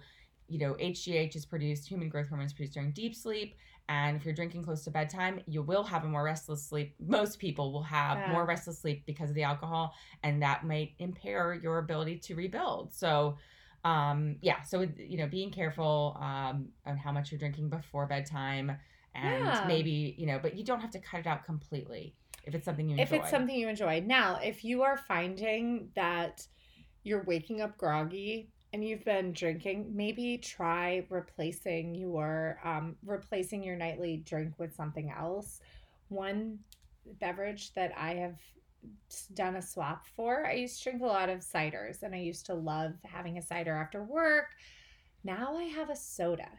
[0.47, 3.55] you know hgh is produced human growth hormone is produced during deep sleep
[3.89, 7.39] and if you're drinking close to bedtime you will have a more restless sleep most
[7.39, 8.31] people will have Yeah.
[8.31, 12.93] more restless sleep because of the alcohol and that might impair your ability to rebuild
[12.93, 13.37] so
[13.83, 18.75] um yeah so you know being careful um on how much you're drinking before bedtime
[19.13, 19.61] and Yeah.
[19.65, 22.87] maybe you know but you don't have to cut it out completely if it's something
[22.89, 24.03] you enjoy If it's something you enjoy.
[24.05, 26.45] Now, if you are finding that
[27.03, 33.77] you're waking up groggy and you've been drinking, maybe try replacing your um, replacing your
[33.77, 35.61] nightly drink with something else.
[36.09, 36.59] One
[37.21, 38.37] beverage that I have
[39.33, 40.45] done a swap for.
[40.45, 43.41] I used to drink a lot of ciders and I used to love having a
[43.41, 44.47] cider after work.
[45.23, 46.49] Now I have a soda.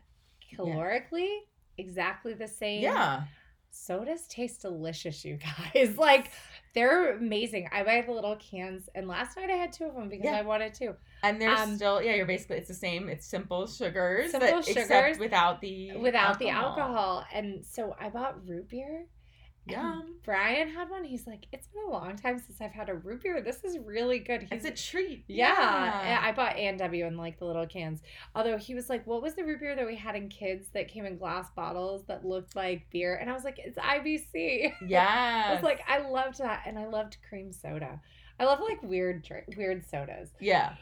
[0.56, 1.40] Calorically,
[1.76, 3.24] exactly the same yeah
[3.76, 5.38] sodas taste delicious, you
[5.74, 5.98] guys.
[5.98, 6.30] Like
[6.74, 7.68] they're amazing.
[7.72, 10.38] I buy the little cans, and last night I had two of them because Yeah.
[10.38, 10.96] I wanted to.
[11.22, 14.68] And there's Um, still yeah you're basically it's the same it's simple sugars Simple that-
[14.68, 17.24] except without the without the alcohol.
[17.32, 19.06] And so I bought root beer,
[19.68, 20.14] Yum.
[20.24, 21.02] Brian had one.
[21.02, 23.40] He's like, it's been a long time since I've had a root beer.
[23.40, 24.42] This is really good.
[24.42, 25.24] He's It's a treat.
[25.26, 26.02] yeah.
[26.04, 28.00] and I bought A and W in like the little cans.
[28.36, 30.86] Although he was like, "What was the root beer that we had in kids that
[30.86, 35.46] came in glass bottles that looked like beer?" And I was like, "It's IBC." Yeah.
[35.48, 38.00] I was like, I loved that, and I loved cream soda.
[38.38, 40.28] I love like weird weird sodas.
[40.38, 40.74] yeah.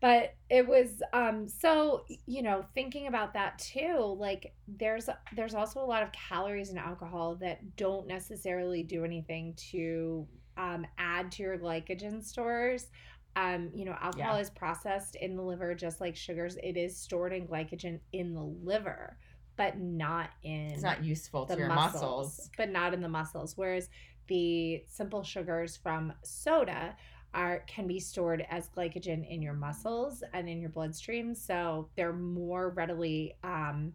[0.00, 4.16] But it was um so you know thinking about that too.
[4.18, 9.54] Like there's there's also a lot of calories in alcohol that don't necessarily do anything
[9.72, 10.26] to
[10.56, 12.88] um, add to your glycogen stores.
[13.36, 14.40] Um, you know, alcohol Yeah.
[14.40, 16.56] is processed in the liver just like sugars.
[16.62, 19.18] It is stored in glycogen in the liver,
[19.56, 22.50] but not in It's not useful to the your muscles, muscles.
[22.56, 23.56] but not in the muscles.
[23.56, 23.88] Whereas
[24.28, 26.96] the simple sugars from soda
[27.34, 32.12] are can be stored as glycogen in your muscles and in your bloodstream, so they're
[32.12, 33.92] more readily um,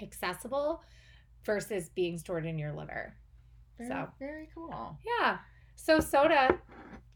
[0.00, 0.82] accessible
[1.44, 3.14] versus being stored in your liver.
[3.78, 4.08] Very, So.
[4.18, 4.98] very cool.
[5.04, 5.38] Yeah.
[5.76, 6.58] So soda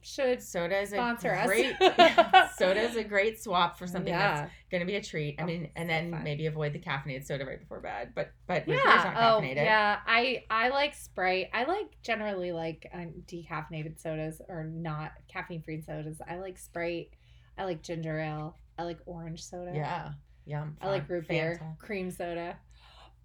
[0.08, 1.46] should Soda is a Sponsor us.
[1.46, 1.74] great
[2.56, 5.36] soda is a great swap for something that's gonna be a treat.
[5.38, 6.24] I Oh, mean, and then fun.
[6.24, 8.12] maybe avoid the caffeinated soda right before bed.
[8.14, 9.14] But but Yeah.
[9.16, 9.98] Oh, yeah.
[10.06, 11.48] I I like Sprite.
[11.52, 16.20] I like generally like um, decaffeinated sodas or not caffeine free sodas.
[16.28, 17.10] I like Sprite.
[17.56, 18.56] I like ginger ale.
[18.78, 19.72] I like orange soda.
[19.74, 20.10] Yeah.
[20.46, 20.76] Yum.
[20.80, 22.56] I like root beer, cream soda.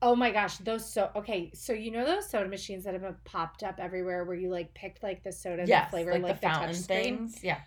[0.05, 1.49] Oh my gosh, those so okay.
[1.53, 4.73] So you know those soda machines that have been popped up everywhere where you like
[4.73, 7.39] picked like the soda Yes, the flavor like, like, the the, fountain touch things.
[7.41, 7.59] Yeah.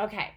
[0.00, 0.32] Okay.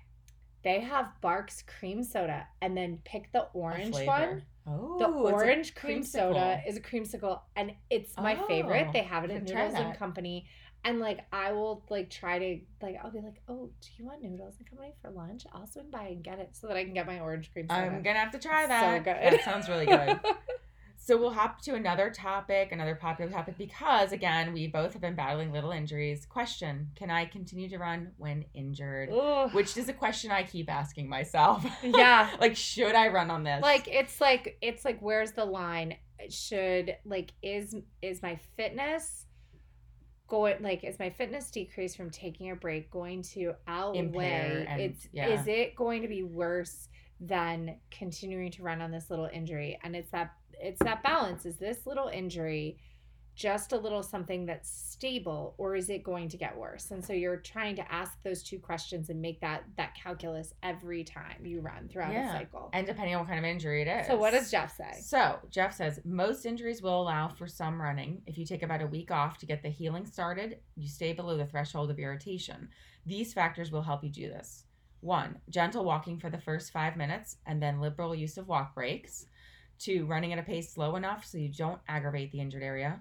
[0.64, 4.43] They have Barq's cream soda and then pick the orange one.
[4.68, 8.86] Oh, The orange cream soda is a creamsicle and it's my favorite.
[8.89, 9.97] Oh, They have it at Noodles and.
[9.97, 10.45] Company.
[10.84, 14.22] And like I will like try to like I'll be like, oh, do you want
[14.22, 15.47] Noodles and Company for lunch?
[15.53, 17.82] I'll swing by and get it so that I can get my orange cream soda.
[17.82, 18.97] I'm gonna have to try that.
[18.97, 19.34] So good.
[19.34, 20.20] That sounds really good.
[20.99, 25.15] So we'll hop to another topic, another popular topic, because again, we both have been
[25.15, 26.25] battling little injuries.
[26.25, 29.09] Question Can I continue to run when injured?
[29.11, 29.53] Ugh.
[29.53, 31.65] Which is a question I keep asking myself.
[31.83, 32.29] yeah.
[32.41, 33.61] like, should I run on this?
[33.61, 35.95] Like it's like it's like where's the line?
[36.29, 39.27] Should like is is my fitness
[40.27, 45.07] going like is my fitness decrease from taking a break going to outweigh and- it's
[45.13, 45.29] yeah.
[45.29, 46.89] is it going to be worse
[47.19, 49.79] than continuing to run on this little injury?
[49.83, 51.45] And it's that it's that balance.
[51.45, 52.78] Is this little injury
[53.36, 57.14] just a little something that's stable or is it going to get worse and so
[57.14, 61.62] you're trying to ask those two questions and make that that calculus every time you
[61.62, 62.34] run throughout Yeah.
[62.34, 64.08] a cycle and depending on what kind of injury it is.
[64.08, 68.24] so what does jeff say So Jeff says most injuries will allow for some running.
[68.26, 71.38] If you take about a week off to get the healing started, you stay below
[71.38, 72.70] the threshold of irritation.
[73.05, 74.64] These factors will help you do this.
[75.01, 79.28] One, gentle walking for the first five minutes and then liberal use of walk breaks.
[79.80, 82.99] Two, running at a pace slow enough so you don't aggravate the injured area.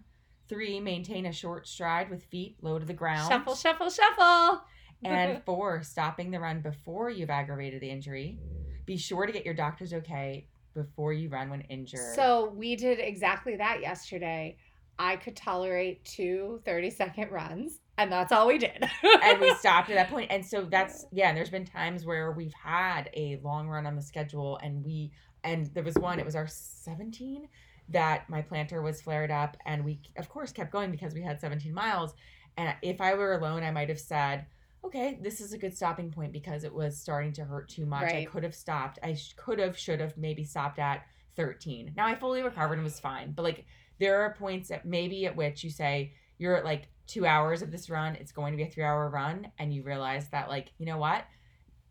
[0.49, 3.29] Three, maintain a short stride with feet low to the ground.
[3.29, 4.63] shuffle shuffle shuffle
[5.03, 8.39] And four, stopping the run before you've aggravated the injury.
[8.85, 12.15] Be sure to get your doctor's okay before you run when injured.
[12.15, 14.55] so we did exactly that yesterday
[14.99, 18.85] i could tolerate two 30 second runs and that's all we did
[19.23, 20.31] and we stopped at that point.
[20.31, 21.29] And so that's yeah.
[21.29, 25.13] And there's been times where we've had a long run on the schedule, and we
[25.47, 26.19] and there was one.
[26.19, 27.49] It was our 17
[27.89, 31.41] that my plantar was flared up, and we of course kept going because we had
[31.41, 32.15] 17 miles.
[32.57, 34.47] And if I were alone, I might have said.
[34.85, 38.13] Okay, this is a good stopping point because it was starting to hurt too much.
[38.13, 39.01] I could have stopped.
[39.03, 41.93] I sh- could have, should have, maybe stopped at 13.
[41.97, 43.33] Now I fully recovered and was fine.
[43.33, 43.65] But like,
[43.99, 47.71] there are points that maybe at which you say you're at like two hours of
[47.71, 50.73] this run it's going to be a three hour run and you realize that like
[50.79, 51.25] you know what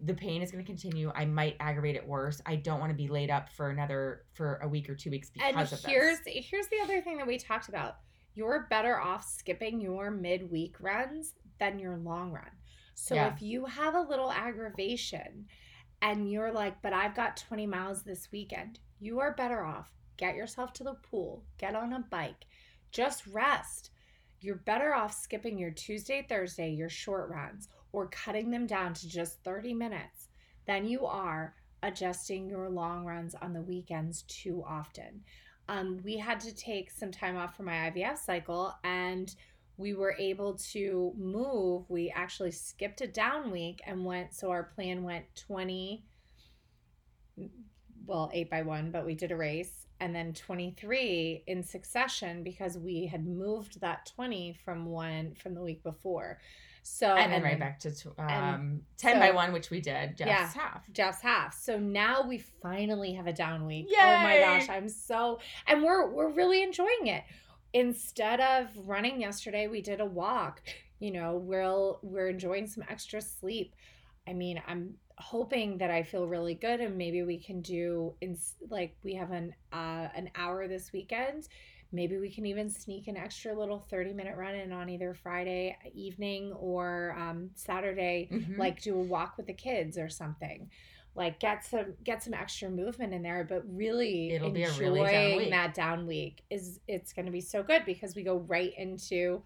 [0.02, 1.12] the pain is going to continue.
[1.16, 2.42] I might aggravate it worse.
[2.46, 5.30] I don't want to be laid up for another for a week or two weeks
[5.30, 6.46] because and of here's this.
[6.50, 7.98] here's the other thing that we talked about.
[8.34, 12.52] You're better off skipping your midweek runs than your long run.
[12.94, 13.34] So Yeah.
[13.34, 15.46] if you have a little aggravation
[16.02, 19.90] and you're like but i've got 20 miles this weekend you are better off.
[20.18, 21.44] Get yourself to the pool.
[21.58, 22.46] Get on a bike.
[22.92, 23.92] Just rest.
[24.40, 29.08] You're better off skipping your tuesday thursday your short runs or cutting them down to
[29.08, 30.28] just 30 minutes
[30.68, 35.24] than you are adjusting your long runs on the weekends too often.
[35.70, 39.34] Um, we had to take some time off for my IVF cycle and
[39.78, 41.90] we were able to move.
[41.90, 46.04] We actually skipped a down week and went, so our plan went 20,
[48.06, 52.78] well, 8 by 1, but we did a race, and then 23 in succession because
[52.78, 56.40] we had moved that 20 from one from the week before.
[56.88, 60.54] So, and then right back to um, 10 by 1 which we did jeff's Yeah.
[60.54, 61.54] half Jeff's half.
[61.60, 63.88] So now we finally have a down week.
[63.92, 67.24] Oh my gosh, I'm so and we're we're really enjoying it.
[67.74, 70.62] instead of running yesterday, we did a walk.
[71.00, 73.76] You know, we'll we're enjoying some extra sleep.
[74.28, 78.38] I mean, I'm hoping that I feel really good and maybe we can do in
[78.70, 81.48] like we have an uh an hour this weekend.
[81.96, 85.78] Maybe we can even sneak an extra little 30 minute run in on either Friday
[85.94, 88.58] evening or um, Saturday, Mhm.
[88.58, 90.70] like do a walk with the kids or something.
[91.16, 94.94] Like get some get some extra movement in there, but really It'll be a enjoying
[94.94, 95.50] really down week.
[95.52, 99.42] that down week is it's going to be so good because we go right into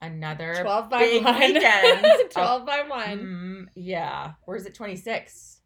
[0.00, 1.38] Another 12 by big 1.
[1.40, 2.06] weekend.
[2.30, 3.18] 12 by 1.
[3.18, 4.32] Mm, yeah.
[4.46, 5.57] Or is it 26?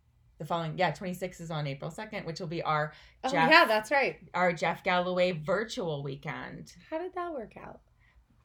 [0.43, 3.65] The following, yeah, 26 is on April 2nd, which will be our Oh, Jeff- yeah,
[3.65, 4.17] that's right.
[4.35, 6.75] our Jeff Galloway virtual weekend.
[6.91, 7.81] How did that work out?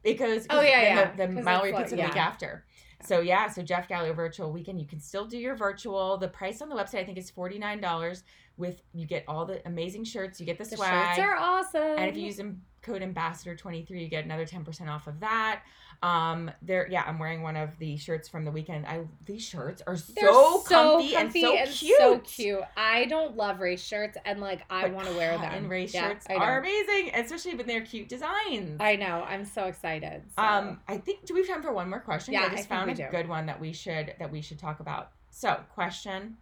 [0.03, 2.23] because Oh, yeah, yeah, The, the it's repeats like- the week yeah.
[2.27, 2.65] after.
[3.03, 4.79] So yeah, so Jeff Galloway virtual weekend.
[4.79, 6.17] You can still do your virtual.
[6.17, 8.23] The price on the website I think is forty nine dollars.
[8.57, 10.39] With you get all the amazing shirts.
[10.39, 11.15] You get the, The swag.
[11.15, 11.81] shirts are awesome.
[11.81, 12.39] And if you use
[12.81, 15.61] code ambassador 23 you get another 10% off of that
[16.03, 19.81] um there yeah i'm wearing one of the shirts from the weekend i these shirts
[19.87, 20.29] are so, They're
[20.77, 22.61] comfy, and so cute so cute.
[22.75, 25.41] I don't love race shirts, and like I want to wear them.
[25.49, 29.23] cotton race Yeah, shirts I are amazing especially when they're cute designs I know.
[29.27, 30.21] I'm so excited.
[30.37, 30.43] so.
[30.43, 32.55] um i think do we have time for one more question Yeah, i I just
[32.57, 33.07] think found a do.
[33.09, 36.37] good one that we should that we should talk about so question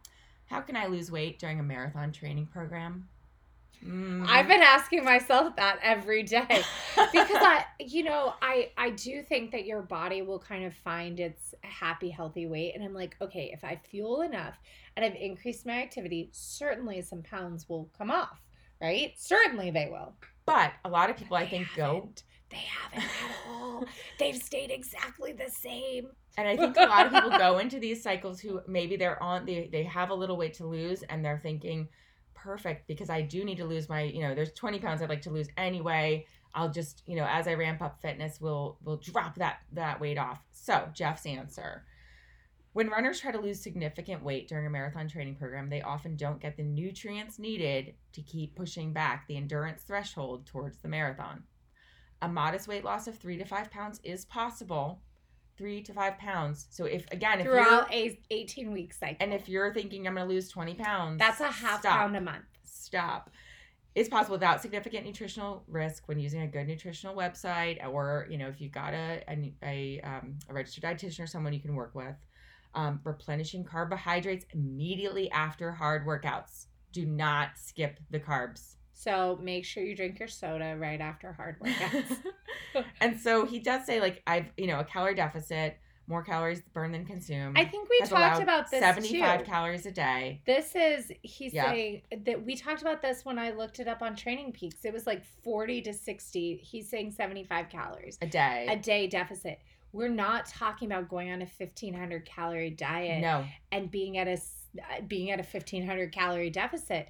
[0.48, 3.08] how can i lose weight during a marathon training program
[3.84, 4.26] Mm.
[4.28, 6.46] I've been asking myself that every day
[6.96, 11.20] because I, you know, I I do think that your body will kind of find
[11.20, 14.56] its happy, healthy weight, and I'm like, okay, if I fuel enough
[14.96, 18.42] and I've increased my activity, certainly some pounds will come off,
[18.82, 19.14] right?
[19.18, 20.14] Certainly they will.
[20.46, 22.10] but a lot of people i think go.
[22.52, 23.84] They haven't at all.
[24.20, 26.08] They've stayed exactly the same.
[26.38, 29.46] And I think a lot of people go into these cycles who maybe they're on
[29.46, 31.88] they they have a little weight to lose and they're thinking,
[32.46, 35.24] perfect, because I do need to lose my, you know, there's 20 pounds I'd like
[35.24, 36.26] to lose anyway.
[36.54, 40.18] I'll just, you know, as I ramp up fitness, we'll we'll drop that that weight
[40.18, 40.40] off.
[40.52, 41.84] So Jeff's answer.
[42.74, 46.42] When runners try to lose significant weight during a marathon training program, they often don't
[46.42, 51.44] get the nutrients needed to keep pushing back the endurance threshold towards the marathon.
[52.22, 55.02] A modest weight loss of three to five pounds is possible,
[55.58, 56.68] three to five pounds.
[56.70, 59.18] So if again, if Throughout you're a 18 week cycle.
[59.20, 62.16] and if you're thinking I'm going to lose 20 pounds, that's a half stop, pound
[62.16, 62.46] a month.
[62.64, 63.30] Stop.
[63.94, 68.48] It's possible without significant nutritional risk when using a good nutritional website, or you know,
[68.48, 71.96] if you've got a a, a, um, a registered dietitian or someone you can work
[71.96, 72.16] with.
[72.74, 76.66] Um, replenishing carbohydrates immediately after hard workouts.
[76.92, 78.76] Do not skip the carbs.
[78.98, 82.18] So make sure you drink your soda right after hard workouts.
[83.02, 85.78] and so he does say, like, I've, you know, a calorie deficit,
[86.08, 87.58] more calories burned than consumed.
[87.60, 89.46] I think we has talked about this 75 too.
[89.46, 90.42] calories a day.
[90.46, 91.72] This is he's Yeah.
[91.72, 94.86] saying that we talked about this when I looked it up on Training Peaks.
[94.86, 96.58] It was like 40 to 60.
[96.58, 98.66] He's saying 75 calories A day.
[98.70, 99.60] a day deficit.
[99.92, 103.46] We're not talking about going on a 1500 calorie diet no.
[103.72, 107.10] and being at a uh, being at a 1500 calorie deficit.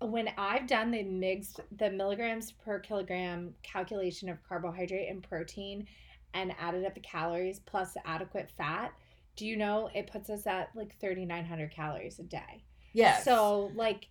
[0.00, 5.86] When I've done the mix the milligrams per kilogram calculation of carbohydrate and protein
[6.34, 8.92] and added up the calories plus adequate fat,
[9.36, 12.64] do you know it puts us at like 3900 calories a day.
[12.92, 13.24] Yes.
[13.24, 14.08] So like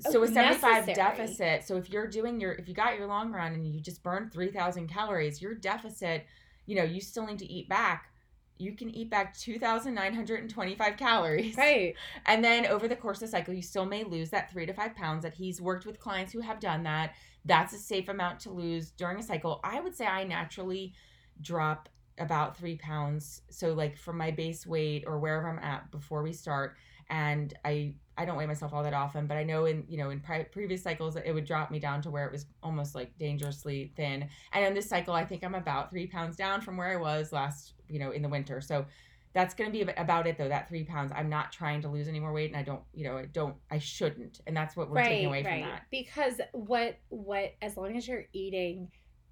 [0.00, 0.94] so a 75 necessary.
[0.94, 4.02] deficit so if you're doing your if you got your long run and you just
[4.02, 6.26] burned 3000 calories your deficit
[6.66, 8.09] you know you still need to eat back
[8.60, 11.56] you can eat back 2925 calories.
[11.56, 11.94] Right.
[12.26, 14.72] and then over the course of the cycle you still may lose that three to
[14.72, 17.14] five pounds that he's worked with clients who have done that.
[17.44, 19.60] That's a safe amount to lose during a cycle.
[19.64, 20.94] I would say i naturally
[21.40, 21.88] drop
[22.18, 23.42] about three pounds.
[23.50, 26.76] So like from my base weight or wherever i'm at before we start
[27.10, 30.10] and i i don't weigh myself all that often but i know in you know
[30.10, 33.16] in pri- previous cycles it would drop me down to where it was almost like
[33.18, 34.28] dangerously thin.
[34.52, 37.32] And in this cycle i think i'm about three pounds down from where i was
[37.32, 38.84] last you know in the winter so
[39.32, 42.08] that's going to be about it though that three pounds i'm not trying to lose
[42.08, 44.90] any more weight and i don't you know i don't i shouldn't and that's what
[44.90, 48.88] we're taking away from that Because what what as long as you're eating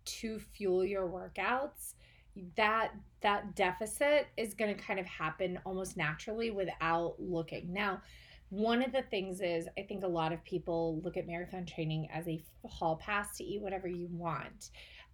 [0.08, 1.94] to fuel your workouts,
[2.56, 7.72] that that deficit is going to kind of happen almost naturally without looking.
[7.72, 8.00] Now,
[8.50, 12.08] one of the things is I think a lot of people look at marathon training
[12.12, 14.70] as a hall pass to eat whatever you want.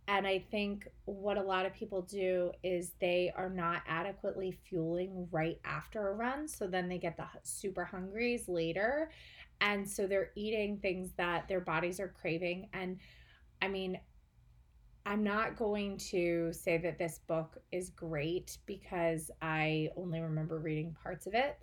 [0.06, 5.28] And I think what a lot of people do is they are not adequately fueling
[5.30, 6.46] right after a run.
[6.46, 9.10] So then they get the super hungries later.
[9.60, 12.68] And so they're eating things that their bodies are craving.
[12.74, 12.98] And
[13.62, 13.98] I mean,
[15.06, 20.96] I'm not going to say that this book is great because I only remember reading
[21.02, 21.58] parts of it.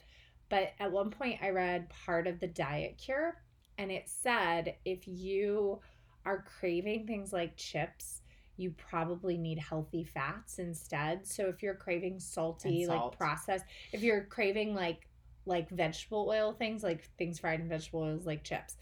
[0.49, 3.37] But at one point, I read part of the diet cure,
[3.77, 5.79] and it said if you
[6.25, 8.20] are craving things like chips,
[8.57, 11.25] you probably need healthy fats instead.
[11.25, 15.07] So if you're craving salty, like processed, if you're craving like
[15.45, 18.77] like vegetable oil things, like things fried in vegetable oils, like chips,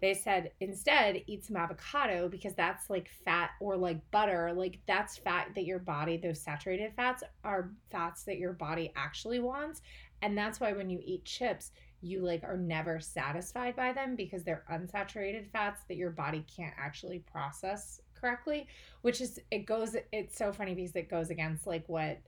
[0.00, 4.52] they said instead eat some avocado because that's like fat or like butter.
[4.54, 9.40] Like that's fat that your body, those saturated fats are fats that your body actually
[9.40, 9.82] wants.
[10.22, 14.44] And that's why when you eat chips, you like are never satisfied by them because
[14.44, 18.66] they're unsaturated fats that your body can't actually process correctly
[19.02, 22.18] which is it goes it's so funny because it goes against like what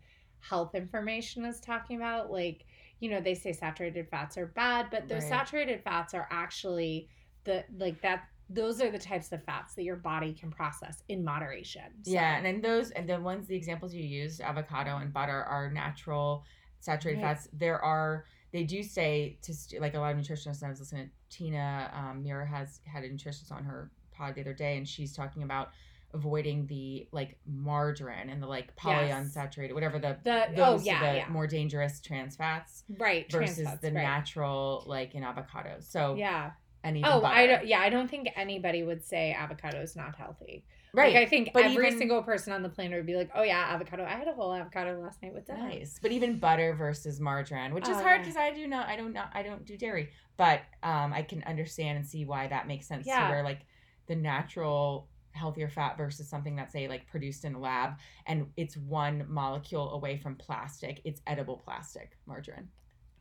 [0.40, 2.64] health information is talking about like
[3.00, 5.28] you know they say saturated fats are bad but those Right.
[5.30, 7.08] saturated fats are actually
[7.44, 11.22] the like that those are the types of fats that your body can process in
[11.24, 15.12] moderation So- Yeah, and then those and the ones the examples you used, avocado and
[15.12, 16.44] butter, are natural
[16.80, 17.36] saturated Right.
[17.36, 17.48] fats.
[17.52, 20.62] There are they do say to like a lot of nutritionists.
[20.62, 24.40] I was listening to Tina um, Muir has had a nutritionist on her pod the
[24.40, 25.70] other day, and she's talking about
[26.14, 29.36] avoiding the like margarine and the like Yes.
[29.36, 31.28] polyunsaturated whatever the The- those oh, yeah, the yeah.
[31.28, 34.02] more dangerous trans fats right trans versus fats, the right.
[34.02, 35.84] natural like in avocados.
[35.90, 36.52] So yeah
[36.82, 37.34] and even oh butter.
[37.34, 40.64] i don't yeah i don't think anybody would say avocado is not healthy
[40.94, 41.12] right.
[41.12, 43.42] Like I think But every even- single person on the planet would be like, "Oh
[43.42, 44.04] yeah, avocado.
[44.04, 47.74] I had a whole avocado last night with dinner." Nice, but even butter versus margarine,
[47.74, 48.24] which is Oh, hard yeah.
[48.24, 50.08] because I do not, I don't not, I don't do dairy,
[50.38, 53.06] but um, I can understand and see why that makes sense.
[53.06, 53.26] Yeah.
[53.26, 53.60] To where like
[54.08, 57.92] the natural healthier fat versus something that's say like produced in a lab
[58.26, 61.00] and it's one molecule away from plastic.
[61.04, 62.68] It's edible plastic margarine.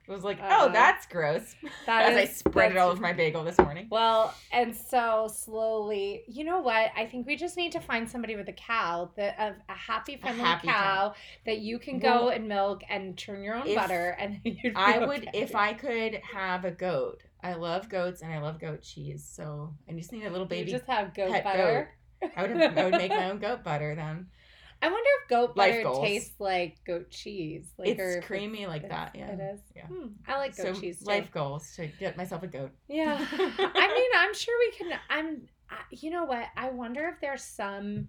[0.07, 1.53] It was like, Uh, oh, that's gross.
[1.85, 3.87] That As I spread it all over my bagel this morning.
[3.91, 6.91] Well, and so slowly, you know what?
[6.95, 10.15] I think we just need to find somebody with a cow that a, a happy,
[10.15, 11.13] friendly happy cow, cow.
[11.45, 14.39] that you can Well, go and milk and churn your own butter, and
[14.77, 17.21] I would if I could have a goat.
[17.43, 19.29] I love goats and I love goat cheese.
[19.31, 21.89] So I just need a little You baby just have goat butter.
[22.35, 24.27] I would have, I would make my own goat butter then.
[24.81, 27.67] I wonder if goat butter tastes like goat cheese.
[27.79, 29.17] Like, it's creamy like it's- that.
[29.17, 29.31] Yeah.
[29.31, 29.59] It is.
[29.75, 29.87] Yeah.
[29.87, 31.05] Hmm, I like goat so cheese too.
[31.05, 32.71] life goals to get myself a goat.
[32.87, 33.17] Yeah.
[33.31, 34.99] I mean, I'm sure we can.
[35.09, 35.41] I'm.
[35.69, 36.45] I- You know what?
[36.55, 38.07] I wonder if there's some.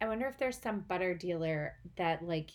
[0.00, 2.50] I wonder if there's some butter dealer that like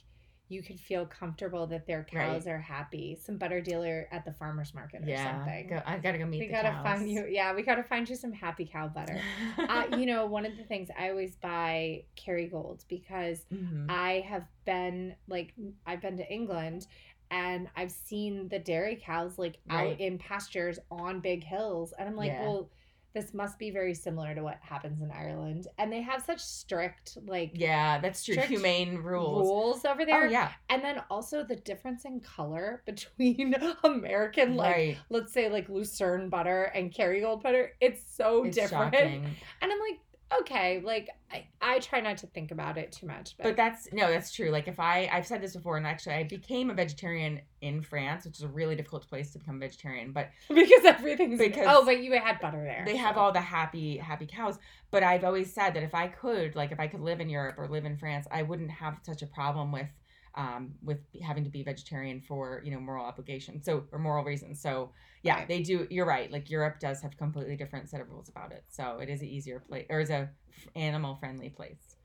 [0.52, 3.18] you could feel comfortable that their cows are happy.
[3.20, 5.38] Some butter dealer at the farmers market or yeah.
[5.38, 5.68] something.
[5.68, 6.84] Go, I gotta go meet we gotta cows.
[6.84, 7.26] find you.
[7.30, 9.20] Yeah, we gotta find you some happy cow butter.
[9.58, 13.86] uh, you know, one of the things I always buy Kerrygold because Mhm.
[13.90, 15.54] I have been like
[15.86, 16.88] I've been to England
[17.30, 22.16] and I've seen the dairy cows like out in pastures on big hills and I'm
[22.18, 22.44] like, Yeah.
[22.44, 22.70] well,
[23.14, 25.68] this must be very similar to what happens in Ireland.
[25.78, 28.36] And they have such strict like Yeah, that's true.
[28.36, 29.48] Humane rules.
[29.48, 30.26] rules over there.
[30.26, 34.98] Oh yeah, And then also the difference in color between American like right.
[35.10, 37.72] let's say like Lucerne butter and Kerrygold butter.
[37.82, 38.94] It's so It's different.
[38.94, 39.26] shocking.
[39.62, 40.00] And I'm like,
[40.40, 43.88] okay, like I, I try not to think about it too much, but, But that's
[43.92, 44.50] no, that's true.
[44.50, 48.26] Like if I I've said this before, and actually I became a vegetarian in France,
[48.26, 50.12] which is a really difficult place to become a vegetarian.
[50.12, 52.84] But because everything's oh, Because oh, but you had butter there.
[52.86, 54.58] they have all the happy happy cows
[54.90, 57.56] but i've always said that if i could like if i could live in europe
[57.58, 59.88] or live in france i wouldn't have such a problem with
[60.36, 64.62] um with having to be vegetarian for you know moral obligation so or moral reasons
[64.62, 64.92] so
[65.24, 65.48] yeah Right.
[65.48, 68.64] they do you're right like europe does have completely different set of rules about it
[68.70, 70.30] so it is an easier place or is a
[70.76, 71.96] animal friendly place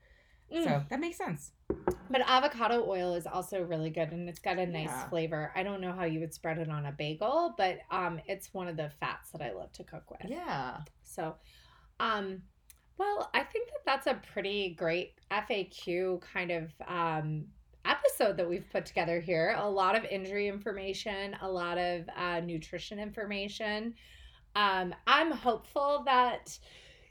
[0.53, 0.63] Mm.
[0.63, 1.51] so that makes sense
[2.09, 5.09] But avocado oil is also really good and it's got a nice Yeah.
[5.09, 5.51] flavor.
[5.55, 8.69] I don't know how you would spread it on a bagel, but um it's one
[8.69, 10.29] of the fats that I love to cook with.
[10.29, 11.35] yeah So
[11.99, 12.41] um
[12.97, 17.45] well, I think that that's a pretty great FAQ kind of um
[17.87, 19.55] episode that we've put together here.
[19.57, 23.93] A lot of injury information, a lot of uh, nutrition information.
[24.55, 26.57] Um, I'm hopeful that,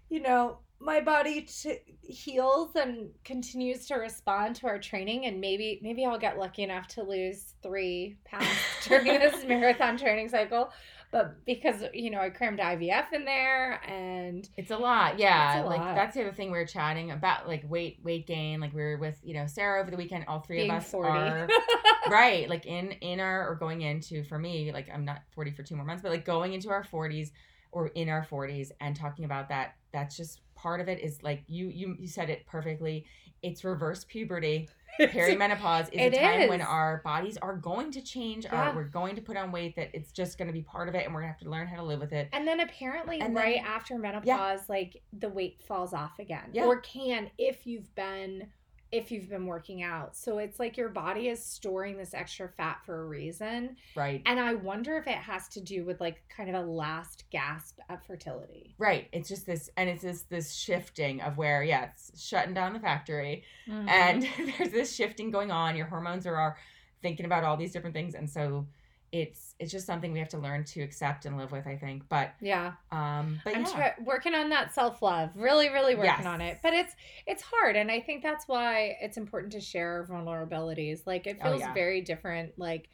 [0.08, 5.80] you know, my body t- heals and continues to respond to our training, and maybe
[5.82, 8.46] maybe I'll get lucky enough to lose three pounds
[8.86, 10.70] during this marathon training cycle.
[11.16, 15.62] But because you know I crammed IVF in there, and It's a lot, yeah.
[15.62, 15.94] A like lot.
[15.94, 18.60] that's the other thing we were chatting about, like weight weight gain.
[18.60, 20.26] Like we were with you know Sarah over the weekend.
[20.28, 21.48] All three being of us forty, are
[22.10, 22.50] right.
[22.50, 25.74] Like in in our or going into for me, like I'm not forty for two
[25.74, 27.32] more months, but like going into our forties
[27.72, 29.76] or in our forties and talking about that.
[29.92, 31.00] That's just part of it.
[31.00, 33.06] Is like you you you said it perfectly.
[33.42, 34.68] It's reverse puberty.
[35.00, 38.44] Perimenopause is It a time when our bodies are going to change.
[38.44, 38.68] Yeah.
[38.70, 39.76] Our, we're going to put on weight.
[39.76, 41.66] That it's just going to be part of it, and we're gonna have to learn
[41.66, 42.28] how to live with it.
[42.32, 46.64] And then apparently, And right then- after menopause, like the weight falls off again, Yeah.
[46.64, 48.48] or can if you've been
[48.96, 50.16] if you've been working out.
[50.16, 53.76] So it's like your body is storing this extra fat for a reason.
[53.94, 54.22] Right.
[54.26, 57.78] And I wonder if it has to do with like kind of a last gasp
[57.88, 58.74] at fertility.
[58.78, 59.08] Right.
[59.12, 62.80] It's just this, and it's this this shifting of where, yeah, it's shutting down the
[62.80, 63.88] factory, Mhm.
[63.88, 64.22] and
[64.58, 65.76] there's this shifting going on.
[65.76, 66.56] Your hormones are, are
[67.02, 68.66] thinking about all these different things, and so
[69.12, 71.66] it's it's just something we have to learn to accept and live with.
[71.66, 72.72] I think, but yeah.
[72.92, 76.26] um, but I'm yeah, working on that self love, really, really working Yes.
[76.26, 76.58] on it.
[76.62, 76.94] But it's
[77.26, 81.06] it's hard, and I think that's why it's important to share vulnerabilities.
[81.06, 81.72] Like it Oh, feels yeah.
[81.74, 82.58] very different.
[82.58, 82.88] Like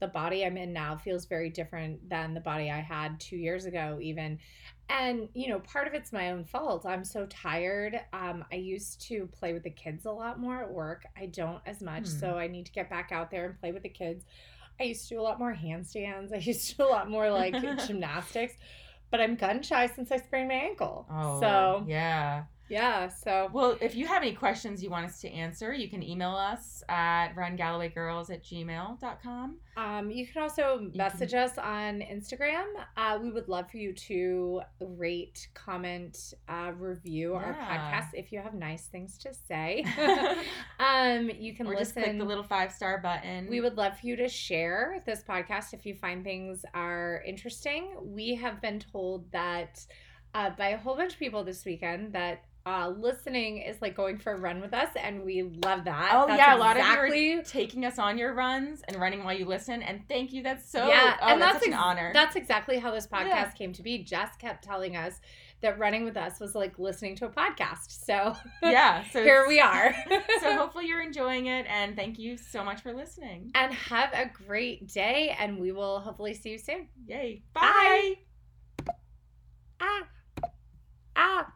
[0.00, 3.64] the body I'm in now feels very different than the body I had two years
[3.64, 4.38] ago, even.
[4.90, 6.86] And you know, part of it's my own fault.
[6.86, 8.00] I'm so tired.
[8.12, 11.04] Um, I used to play with the kids a lot more at work.
[11.16, 12.18] I don't as much, Hmm.
[12.20, 14.24] so I need to get back out there and play with the kids.
[14.80, 16.32] I used to do a lot more handstands.
[16.32, 17.52] I used to do a lot more like
[17.86, 18.54] gymnastics
[19.10, 21.06] but I'm gun shy since I sprained my ankle.
[21.10, 22.44] Oh, so yeah.
[22.68, 26.02] Yeah, so Well, if you have any questions you want us to answer, you can
[26.02, 29.56] email us at rungallowaygirls at gmail.com.
[29.76, 32.66] um, you can also message us on Instagram.
[32.96, 38.40] Uh, we would love for you to rate, comment, uh, review our podcast if you
[38.40, 39.84] have nice things to say.
[40.80, 42.02] um, you can or just listen.
[42.02, 43.48] click the little five star button.
[43.48, 47.94] We would love for you to share this podcast if you find things are interesting.
[48.02, 49.84] We have been told that
[50.34, 54.18] uh, by a whole bunch of people this weekend that uh, listening is like going
[54.18, 56.10] for a run with us, and we love that.
[56.12, 59.24] Oh That's yeah, a lot of you are taking us on your runs and running
[59.24, 60.42] while you listen, and thank you.
[60.42, 62.10] That's so yeah, oh, and that's, that's such an honor.
[62.12, 63.50] That's exactly how this podcast Yeah.
[63.52, 64.04] came to be.
[64.04, 65.20] Jess kept telling us
[65.60, 68.04] that running with us was like listening to a podcast.
[68.04, 69.94] So yeah, so here we are.
[70.40, 73.50] so hopefully you're enjoying it, and thank you so much for listening.
[73.54, 76.88] and have a great day, and we will hopefully see you soon.
[77.06, 77.42] Yay!
[77.54, 78.16] Bye.
[79.78, 80.02] Bye.
[81.16, 81.52] Ah.